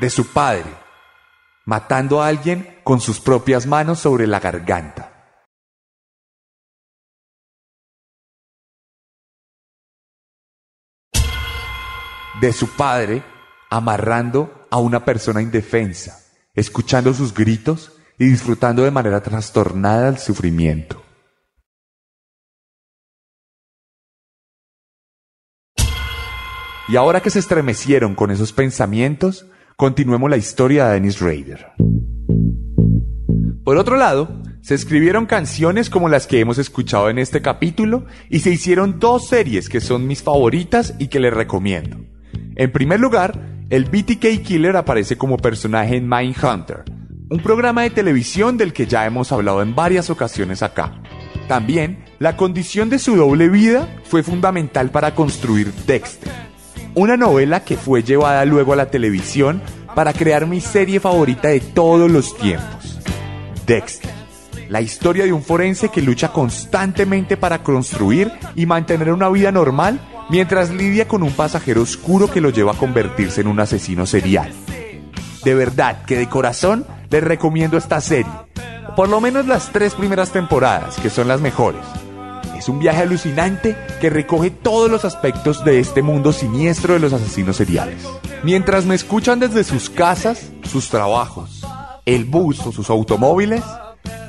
De 0.00 0.10
su 0.10 0.32
padre, 0.32 0.68
matando 1.64 2.20
a 2.20 2.26
alguien 2.26 2.80
con 2.82 3.00
sus 3.00 3.20
propias 3.20 3.66
manos 3.66 4.00
sobre 4.00 4.26
la 4.26 4.40
garganta. 4.40 5.12
De 12.40 12.52
su 12.52 12.68
padre, 12.74 13.22
amarrando 13.70 14.66
a 14.70 14.78
una 14.78 15.04
persona 15.04 15.42
indefensa, 15.42 16.20
escuchando 16.54 17.12
sus 17.14 17.34
gritos 17.34 17.92
y 18.18 18.26
disfrutando 18.26 18.82
de 18.84 18.90
manera 18.90 19.22
trastornada 19.22 20.08
el 20.08 20.18
sufrimiento. 20.18 21.02
Y 26.86 26.96
ahora 26.96 27.20
que 27.20 27.30
se 27.30 27.38
estremecieron 27.38 28.14
con 28.14 28.30
esos 28.30 28.52
pensamientos, 28.52 29.46
continuemos 29.76 30.28
la 30.28 30.36
historia 30.36 30.86
de 30.86 30.94
Dennis 30.94 31.18
Rader. 31.20 31.72
Por 33.64 33.78
otro 33.78 33.96
lado, 33.96 34.42
se 34.60 34.74
escribieron 34.74 35.24
canciones 35.24 35.88
como 35.88 36.10
las 36.10 36.26
que 36.26 36.40
hemos 36.40 36.58
escuchado 36.58 37.08
en 37.08 37.18
este 37.18 37.40
capítulo 37.40 38.04
y 38.28 38.40
se 38.40 38.50
hicieron 38.50 38.98
dos 38.98 39.28
series 39.28 39.70
que 39.70 39.80
son 39.80 40.06
mis 40.06 40.22
favoritas 40.22 40.94
y 40.98 41.08
que 41.08 41.20
les 41.20 41.32
recomiendo. 41.32 41.96
En 42.56 42.70
primer 42.70 43.00
lugar, 43.00 43.36
el 43.68 43.86
BTK 43.86 44.42
Killer 44.44 44.76
aparece 44.76 45.18
como 45.18 45.36
personaje 45.36 45.96
en 45.96 46.08
Mindhunter, 46.08 46.84
un 47.28 47.40
programa 47.40 47.82
de 47.82 47.90
televisión 47.90 48.56
del 48.56 48.72
que 48.72 48.86
ya 48.86 49.06
hemos 49.06 49.32
hablado 49.32 49.60
en 49.60 49.74
varias 49.74 50.08
ocasiones 50.08 50.62
acá. 50.62 51.00
También, 51.48 52.04
la 52.20 52.36
condición 52.36 52.90
de 52.90 53.00
su 53.00 53.16
doble 53.16 53.48
vida 53.48 53.88
fue 54.04 54.22
fundamental 54.22 54.90
para 54.90 55.16
construir 55.16 55.72
Dexter, 55.84 56.32
una 56.94 57.16
novela 57.16 57.64
que 57.64 57.76
fue 57.76 58.04
llevada 58.04 58.44
luego 58.44 58.72
a 58.72 58.76
la 58.76 58.90
televisión 58.90 59.60
para 59.96 60.12
crear 60.12 60.46
mi 60.46 60.60
serie 60.60 61.00
favorita 61.00 61.48
de 61.48 61.58
todos 61.58 62.08
los 62.08 62.36
tiempos, 62.36 63.00
Dexter. 63.66 64.12
La 64.68 64.80
historia 64.80 65.24
de 65.24 65.32
un 65.32 65.42
forense 65.42 65.88
que 65.88 66.02
lucha 66.02 66.32
constantemente 66.32 67.36
para 67.36 67.64
construir 67.64 68.30
y 68.54 68.64
mantener 68.66 69.12
una 69.12 69.28
vida 69.28 69.50
normal 69.50 70.00
mientras 70.28 70.70
lidia 70.70 71.06
con 71.06 71.22
un 71.22 71.32
pasajero 71.32 71.82
oscuro 71.82 72.30
que 72.30 72.40
lo 72.40 72.50
lleva 72.50 72.72
a 72.72 72.78
convertirse 72.78 73.40
en 73.40 73.48
un 73.48 73.60
asesino 73.60 74.06
serial. 74.06 74.52
De 75.44 75.54
verdad 75.54 76.04
que 76.04 76.16
de 76.16 76.28
corazón 76.28 76.86
les 77.10 77.22
recomiendo 77.22 77.76
esta 77.76 78.00
serie, 78.00 78.32
por 78.96 79.08
lo 79.08 79.20
menos 79.20 79.46
las 79.46 79.70
tres 79.72 79.94
primeras 79.94 80.30
temporadas, 80.30 80.96
que 80.96 81.10
son 81.10 81.28
las 81.28 81.40
mejores. 81.40 81.82
Es 82.56 82.68
un 82.68 82.78
viaje 82.78 83.02
alucinante 83.02 83.76
que 84.00 84.08
recoge 84.08 84.50
todos 84.50 84.90
los 84.90 85.04
aspectos 85.04 85.64
de 85.64 85.80
este 85.80 86.02
mundo 86.02 86.32
siniestro 86.32 86.94
de 86.94 87.00
los 87.00 87.12
asesinos 87.12 87.56
seriales. 87.56 88.02
Mientras 88.42 88.86
me 88.86 88.94
escuchan 88.94 89.38
desde 89.38 89.64
sus 89.64 89.90
casas, 89.90 90.50
sus 90.62 90.88
trabajos, 90.88 91.62
el 92.06 92.24
bus 92.24 92.60
o 92.66 92.72
sus 92.72 92.88
automóviles, 92.90 93.62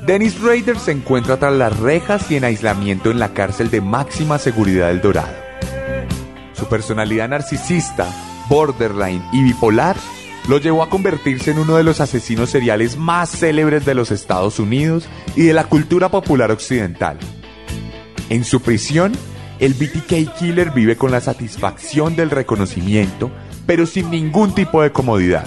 Dennis 0.06 0.40
Rader 0.40 0.78
se 0.78 0.92
encuentra 0.92 1.38
tras 1.38 1.54
las 1.54 1.78
rejas 1.78 2.30
y 2.30 2.36
en 2.36 2.44
aislamiento 2.44 3.10
en 3.10 3.18
la 3.18 3.32
cárcel 3.32 3.70
de 3.70 3.80
máxima 3.80 4.38
seguridad 4.38 4.88
del 4.88 5.00
Dorado. 5.00 5.45
Su 6.56 6.66
personalidad 6.66 7.28
narcisista, 7.28 8.06
borderline 8.48 9.22
y 9.32 9.42
bipolar 9.42 9.96
lo 10.48 10.58
llevó 10.58 10.82
a 10.82 10.88
convertirse 10.88 11.50
en 11.50 11.58
uno 11.58 11.76
de 11.76 11.82
los 11.82 12.00
asesinos 12.00 12.50
seriales 12.50 12.96
más 12.96 13.30
célebres 13.30 13.84
de 13.84 13.94
los 13.94 14.10
Estados 14.10 14.58
Unidos 14.60 15.08
y 15.34 15.42
de 15.42 15.52
la 15.52 15.64
cultura 15.64 16.08
popular 16.08 16.52
occidental. 16.52 17.18
En 18.30 18.44
su 18.44 18.60
prisión, 18.60 19.12
el 19.58 19.74
BTK 19.74 20.38
Killer 20.38 20.70
vive 20.70 20.96
con 20.96 21.10
la 21.10 21.20
satisfacción 21.20 22.14
del 22.14 22.30
reconocimiento, 22.30 23.30
pero 23.66 23.86
sin 23.86 24.10
ningún 24.10 24.54
tipo 24.54 24.82
de 24.82 24.92
comodidad. 24.92 25.46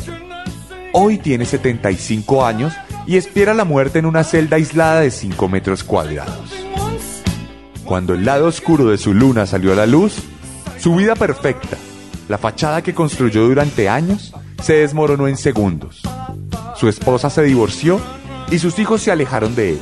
Hoy 0.92 1.18
tiene 1.18 1.46
75 1.46 2.46
años 2.46 2.74
y 3.08 3.18
espera 3.18 3.54
la 3.54 3.64
muerte 3.64 4.00
en 4.00 4.06
una 4.06 4.24
celda 4.24 4.58
aislada 4.58 5.00
de 5.02 5.12
5 5.12 5.48
metros 5.48 5.84
cuadrados. 5.84 6.52
Cuando 7.86 8.14
el 8.14 8.26
lado 8.26 8.48
oscuro 8.48 8.86
de 8.86 8.98
su 8.98 9.14
luna 9.14 9.46
salió 9.46 9.74
a 9.74 9.76
la 9.76 9.86
luz, 9.86 10.22
su 10.80 10.96
vida 10.96 11.16
perfecta, 11.16 11.78
la 12.30 12.38
fachada 12.38 12.82
que 12.82 12.94
construyó 12.94 13.46
durante 13.46 13.90
años, 13.90 14.34
se 14.62 14.76
desmoronó 14.76 15.28
en 15.28 15.36
segundos. 15.36 16.02
Su 16.76 16.88
esposa 16.88 17.30
se 17.30 17.44
divorció 17.44 18.00
y 18.50 18.60
sus 18.60 18.80
hijos 18.80 19.02
se 19.02 19.12
alejaron 19.12 19.56
de 19.56 19.72
él. 19.72 19.80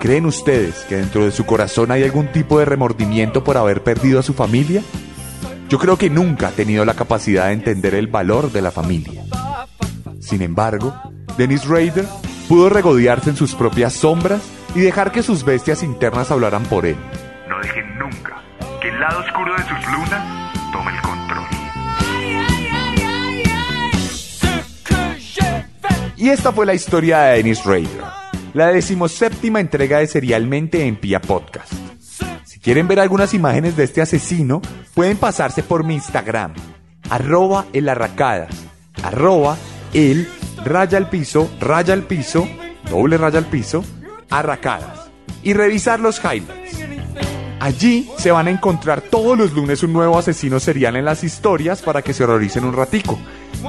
¿Creen 0.00 0.26
ustedes 0.26 0.84
que 0.88 0.96
dentro 0.96 1.24
de 1.24 1.30
su 1.30 1.44
corazón 1.44 1.90
hay 1.92 2.02
algún 2.04 2.32
tipo 2.32 2.58
de 2.58 2.64
remordimiento 2.64 3.44
por 3.44 3.56
haber 3.56 3.82
perdido 3.82 4.18
a 4.18 4.22
su 4.22 4.32
familia? 4.32 4.82
Yo 5.68 5.78
creo 5.78 5.96
que 5.98 6.10
nunca 6.10 6.48
ha 6.48 6.52
tenido 6.52 6.84
la 6.84 6.94
capacidad 6.94 7.46
de 7.46 7.52
entender 7.52 7.94
el 7.94 8.06
valor 8.06 8.50
de 8.50 8.62
la 8.62 8.70
familia. 8.70 9.22
Sin 10.20 10.42
embargo, 10.42 10.94
Dennis 11.36 11.66
Rader 11.66 12.06
pudo 12.48 12.68
regodearse 12.68 13.30
en 13.30 13.36
sus 13.36 13.54
propias 13.54 13.92
sombras 13.92 14.40
y 14.74 14.80
dejar 14.80 15.12
que 15.12 15.22
sus 15.22 15.44
bestias 15.44 15.82
internas 15.82 16.30
hablaran 16.30 16.64
por 16.64 16.86
él. 16.86 16.96
No 17.48 17.58
dejen 17.60 17.98
nunca 17.98 18.31
que 18.82 18.88
el 18.88 18.98
lado 18.98 19.20
oscuro 19.20 19.54
de 19.54 19.62
sus 19.62 19.92
lunas 19.92 20.52
tome 20.72 20.90
el 20.90 21.00
control. 21.02 21.46
Y 26.16 26.28
esta 26.28 26.52
fue 26.52 26.66
la 26.66 26.74
historia 26.74 27.20
de 27.20 27.36
Dennis 27.36 27.64
Rader, 27.64 28.02
la 28.54 28.68
decimoséptima 28.68 29.60
entrega 29.60 29.98
de 29.98 30.08
Serialmente 30.08 30.84
en 30.84 30.96
Pia 30.96 31.20
Podcast. 31.20 31.72
Si 32.44 32.58
quieren 32.58 32.88
ver 32.88 32.98
algunas 32.98 33.34
imágenes 33.34 33.76
de 33.76 33.84
este 33.84 34.02
asesino, 34.02 34.60
pueden 34.94 35.16
pasarse 35.16 35.62
por 35.62 35.84
mi 35.84 35.94
Instagram, 35.94 36.52
arroba 37.08 37.66
el 37.72 37.88
arracadas, 37.88 38.50
arroba 39.04 39.56
el 39.94 40.28
raya 40.64 40.98
al 40.98 41.08
piso, 41.08 41.48
raya 41.60 41.94
al 41.94 42.02
piso, 42.02 42.48
doble 42.90 43.16
raya 43.16 43.38
al 43.38 43.46
piso, 43.46 43.84
arracadas. 44.28 45.02
y 45.44 45.54
revisar 45.54 45.98
los 45.98 46.20
highlights. 46.20 46.81
Allí 47.62 48.10
se 48.18 48.32
van 48.32 48.48
a 48.48 48.50
encontrar 48.50 49.02
todos 49.02 49.38
los 49.38 49.52
lunes 49.52 49.84
un 49.84 49.92
nuevo 49.92 50.18
asesino 50.18 50.58
serial 50.58 50.96
en 50.96 51.04
las 51.04 51.22
historias 51.22 51.80
para 51.80 52.02
que 52.02 52.12
se 52.12 52.24
horroricen 52.24 52.64
un 52.64 52.72
ratico. 52.72 53.20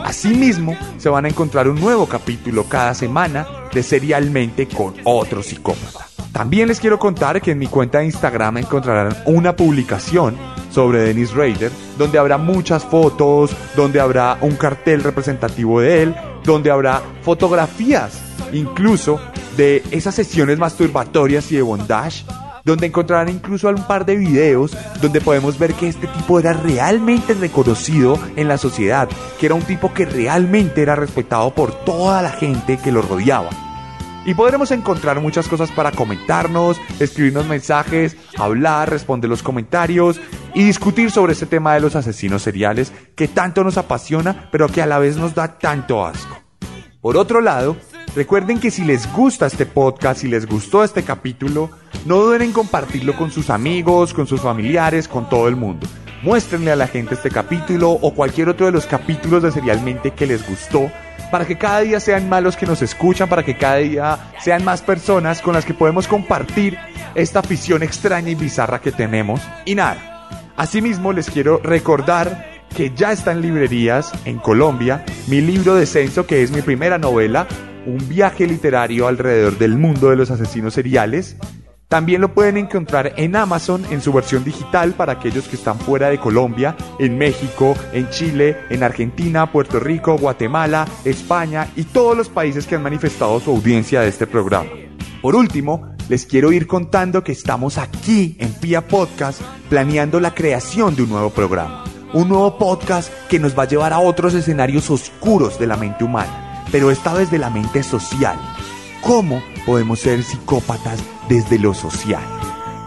Asimismo, 0.04 0.76
se 0.98 1.10
van 1.10 1.26
a 1.26 1.28
encontrar 1.28 1.68
un 1.68 1.80
nuevo 1.80 2.08
capítulo 2.08 2.64
cada 2.64 2.96
semana 2.96 3.46
de 3.72 3.84
Serialmente 3.84 4.68
con 4.68 4.96
otro 5.04 5.44
psicópata. 5.44 6.08
También 6.32 6.70
les 6.70 6.80
quiero 6.80 6.98
contar 6.98 7.40
que 7.40 7.52
en 7.52 7.60
mi 7.60 7.68
cuenta 7.68 8.00
de 8.00 8.06
Instagram 8.06 8.58
encontrarán 8.58 9.16
una 9.28 9.56
publicación 9.56 10.38
sobre 10.72 11.02
Dennis 11.02 11.36
Rader, 11.36 11.72
donde 11.96 12.18
habrá 12.18 12.40
muchas 12.40 12.84
fotos, 12.84 13.56
donde 13.76 14.00
habrá 14.00 14.40
un 14.42 14.56
cartel 14.56 15.04
representativo 15.04 15.82
de 15.82 16.02
él, 16.02 16.16
donde 16.44 16.72
habrá 16.72 17.04
fotografías, 17.22 18.20
incluso 18.54 19.20
de 19.56 19.84
esas 19.92 20.16
sesiones 20.16 20.58
masturbatorias 20.58 21.52
y 21.52 21.58
de 21.58 21.62
bondage 21.62 22.26
donde 22.64 22.88
encontrarán 22.88 23.30
incluso 23.30 23.70
un 23.70 23.88
par 23.88 24.06
de 24.06 24.16
videos 24.16 24.76
donde 25.02 25.22
podemos 25.22 25.58
ver 25.58 25.74
que 25.74 25.88
este 25.88 26.08
tipo 26.08 26.40
era 26.40 26.54
realmente 26.54 27.34
reconocido 27.34 28.20
en 28.36 28.48
la 28.48 28.58
sociedad, 28.58 29.10
que 29.40 29.48
era 29.48 29.56
un 29.56 29.64
tipo 29.64 29.94
que 29.94 30.06
realmente 30.06 30.82
era 30.82 30.96
respetado 30.96 31.54
por 31.54 31.74
toda 31.86 32.22
la 32.22 32.30
gente 32.30 32.78
que 32.78 32.92
lo 32.92 33.02
rodeaba. 33.02 33.50
Y 34.26 34.36
podremos 34.36 34.72
encontrar 34.72 35.20
muchas 35.20 35.50
cosas 35.50 35.70
para 35.72 35.92
comentarnos, 35.92 36.80
escribirnos 37.00 37.46
mensajes, 37.46 38.16
hablar, 38.38 38.90
responder 38.90 39.30
los 39.30 39.44
comentarios 39.44 40.22
y 40.54 40.64
discutir 40.64 41.12
sobre 41.12 41.34
este 41.34 41.46
tema 41.46 41.74
de 41.74 41.82
los 41.82 41.98
asesinos 41.98 42.42
seriales 42.42 42.94
que 43.16 43.28
tanto 43.28 43.66
nos 43.66 43.78
apasiona, 43.78 44.48
pero 44.50 44.70
que 44.70 44.82
a 44.82 44.86
la 44.86 45.00
vez 45.00 45.18
nos 45.18 45.36
da 45.36 45.60
tanto 45.60 46.06
asco. 46.06 46.38
Por 47.02 47.18
otro 47.18 47.42
lado, 47.42 47.76
recuerden 48.16 48.60
que 48.60 48.72
si 48.72 48.84
les 48.84 49.12
gusta 49.14 49.48
este 49.48 49.66
podcast, 49.66 50.22
si 50.22 50.28
les 50.28 50.46
gustó 50.46 50.84
este 50.84 51.04
capítulo, 51.04 51.70
no 52.06 52.18
duden 52.18 52.42
en 52.42 52.52
compartirlo 52.52 53.16
con 53.16 53.32
sus 53.32 53.50
amigos, 53.50 54.14
con 54.14 54.28
sus 54.28 54.42
familiares, 54.42 55.08
con 55.08 55.30
todo 55.30 55.48
el 55.48 55.56
mundo. 55.56 55.88
Muéstrenle 56.22 56.72
a 56.72 56.76
la 56.76 56.88
gente 56.88 57.16
este 57.16 57.30
capítulo 57.30 57.92
o 57.92 58.14
cualquier 58.14 58.50
otro 58.50 58.66
de 58.66 58.72
los 58.72 58.86
capítulos 58.86 59.44
de 59.44 59.52
Serialmente 59.52 60.12
que 60.12 60.26
les 60.26 60.48
gustó 60.48 60.90
para 61.34 61.46
que 61.46 61.58
cada 61.58 61.82
día 61.82 62.00
sean 62.00 62.30
más 62.30 62.44
los 62.44 62.56
que 62.56 62.66
nos 62.66 62.82
escuchan, 62.82 63.28
para 63.28 63.44
que 63.44 63.58
cada 63.58 63.78
día 63.78 64.32
sean 64.40 64.64
más 64.64 64.82
personas 64.82 65.42
con 65.42 65.54
las 65.54 65.66
que 65.66 65.74
podemos 65.74 66.08
compartir 66.08 66.78
esta 67.16 67.40
afición 67.40 67.84
extraña 67.84 68.30
y 68.30 68.36
bizarra 68.36 68.80
que 68.80 68.92
tenemos. 68.92 69.42
Y 69.66 69.76
nada, 69.76 70.28
asimismo 70.56 71.12
les 71.12 71.30
quiero 71.30 71.58
recordar 71.58 72.54
que 72.76 72.92
ya 72.96 73.12
está 73.12 73.32
en 73.32 73.42
librerías 73.42 74.12
en 74.26 74.38
Colombia 74.38 75.04
mi 75.28 75.42
libro 75.42 75.76
Descenso, 75.76 76.26
que 76.26 76.44
es 76.44 76.52
mi 76.52 76.62
primera 76.62 76.98
novela, 76.98 77.48
un 77.86 77.98
viaje 78.08 78.48
literario 78.48 79.08
alrededor 79.08 79.58
del 79.58 79.78
mundo 79.78 80.10
de 80.10 80.16
los 80.16 80.32
asesinos 80.32 80.74
seriales. 80.74 81.38
También 81.88 82.22
lo 82.22 82.34
pueden 82.34 82.58
encontrar 82.58 83.14
en 83.18 83.36
Amazon 83.36 83.86
en 83.92 84.02
su 84.02 84.12
versión 84.12 84.44
digital 84.44 84.94
para 84.94 85.14
aquellos 85.14 85.48
que 85.48 85.56
están 85.56 85.78
fuera 85.78 86.10
de 86.10 86.20
Colombia, 86.20 86.76
en 86.98 87.18
México, 87.18 87.76
en 87.92 88.10
Chile, 88.10 88.58
en 88.70 88.82
Argentina, 88.82 89.52
Puerto 89.52 89.80
Rico, 89.80 90.18
Guatemala, 90.18 90.88
España 91.06 91.68
y 91.76 91.84
todos 91.84 92.18
los 92.18 92.30
países 92.30 92.66
que 92.66 92.76
han 92.76 92.84
manifestado 92.84 93.40
su 93.40 93.52
audiencia 93.52 94.02
de 94.02 94.10
este 94.10 94.26
programa. 94.26 94.70
Por 95.22 95.36
último, 95.36 95.94
les 96.10 96.26
quiero 96.26 96.52
ir 96.52 96.68
contando 96.68 97.24
que 97.24 97.32
estamos 97.32 97.78
aquí 97.78 98.36
en 98.40 98.52
Pia 98.54 98.88
Podcast 98.88 99.42
planeando 99.70 100.20
la 100.20 100.34
creación 100.34 100.96
de 100.96 101.04
un 101.04 101.10
nuevo 101.10 101.30
programa. 101.30 101.84
Un 102.12 102.30
nuevo 102.30 102.58
podcast 102.58 103.12
que 103.30 103.40
nos 103.40 103.58
va 103.58 103.64
a 103.64 103.68
llevar 103.68 103.94
a 103.94 104.00
otros 104.00 104.34
escenarios 104.34 104.90
oscuros 104.90 105.58
de 105.60 105.68
la 105.68 105.78
mente 105.78 106.04
humana, 106.04 106.43
pero 106.72 106.92
esta 106.92 107.14
vez 107.14 107.32
de 107.32 107.40
la 107.40 107.50
mente 107.50 107.84
social. 107.84 108.38
¿Cómo 109.02 109.42
podemos 109.66 110.00
ser 110.00 110.24
psicópatas 110.24 111.04
desde 111.28 111.60
lo 111.60 111.74
social? 111.74 112.24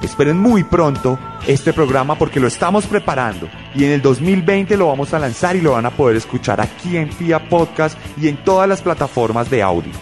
Esperen 0.03 0.39
muy 0.39 0.63
pronto 0.63 1.19
este 1.47 1.73
programa 1.73 2.17
porque 2.17 2.39
lo 2.39 2.47
estamos 2.47 2.87
preparando 2.87 3.49
y 3.75 3.85
en 3.85 3.93
el 3.93 4.03
2020 4.03 4.77
lo 4.77 4.89
vamos 4.89 5.15
a 5.15 5.19
lanzar 5.19 5.57
y 5.57 5.61
lo 5.61 5.73
van 5.73 5.87
a 5.87 5.91
poder 5.91 6.17
escuchar 6.17 6.61
aquí 6.61 6.97
en 6.97 7.11
FIA 7.11 7.49
Podcast 7.49 7.99
y 8.21 8.29
en 8.29 8.43
todas 8.45 8.69
las 8.69 8.83
plataformas 8.83 9.51
de 9.51 9.63
audio. 9.63 9.93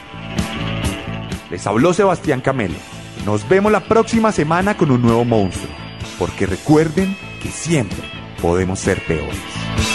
Les 1.51 1.66
habló 1.66 1.95
Sebastián 1.95 2.41
Camelo. 2.41 2.75
Nos 3.25 3.49
vemos 3.49 3.72
la 3.72 3.81
próxima 3.81 4.33
semana 4.33 4.77
con 4.77 4.91
un 4.91 5.01
nuevo 5.01 5.25
monstruo, 5.25 5.72
porque 6.18 6.47
recuerden 6.47 7.16
que 7.43 7.49
siempre 7.49 7.99
podemos 8.43 8.81
ser 8.81 9.01
peores. 9.07 9.94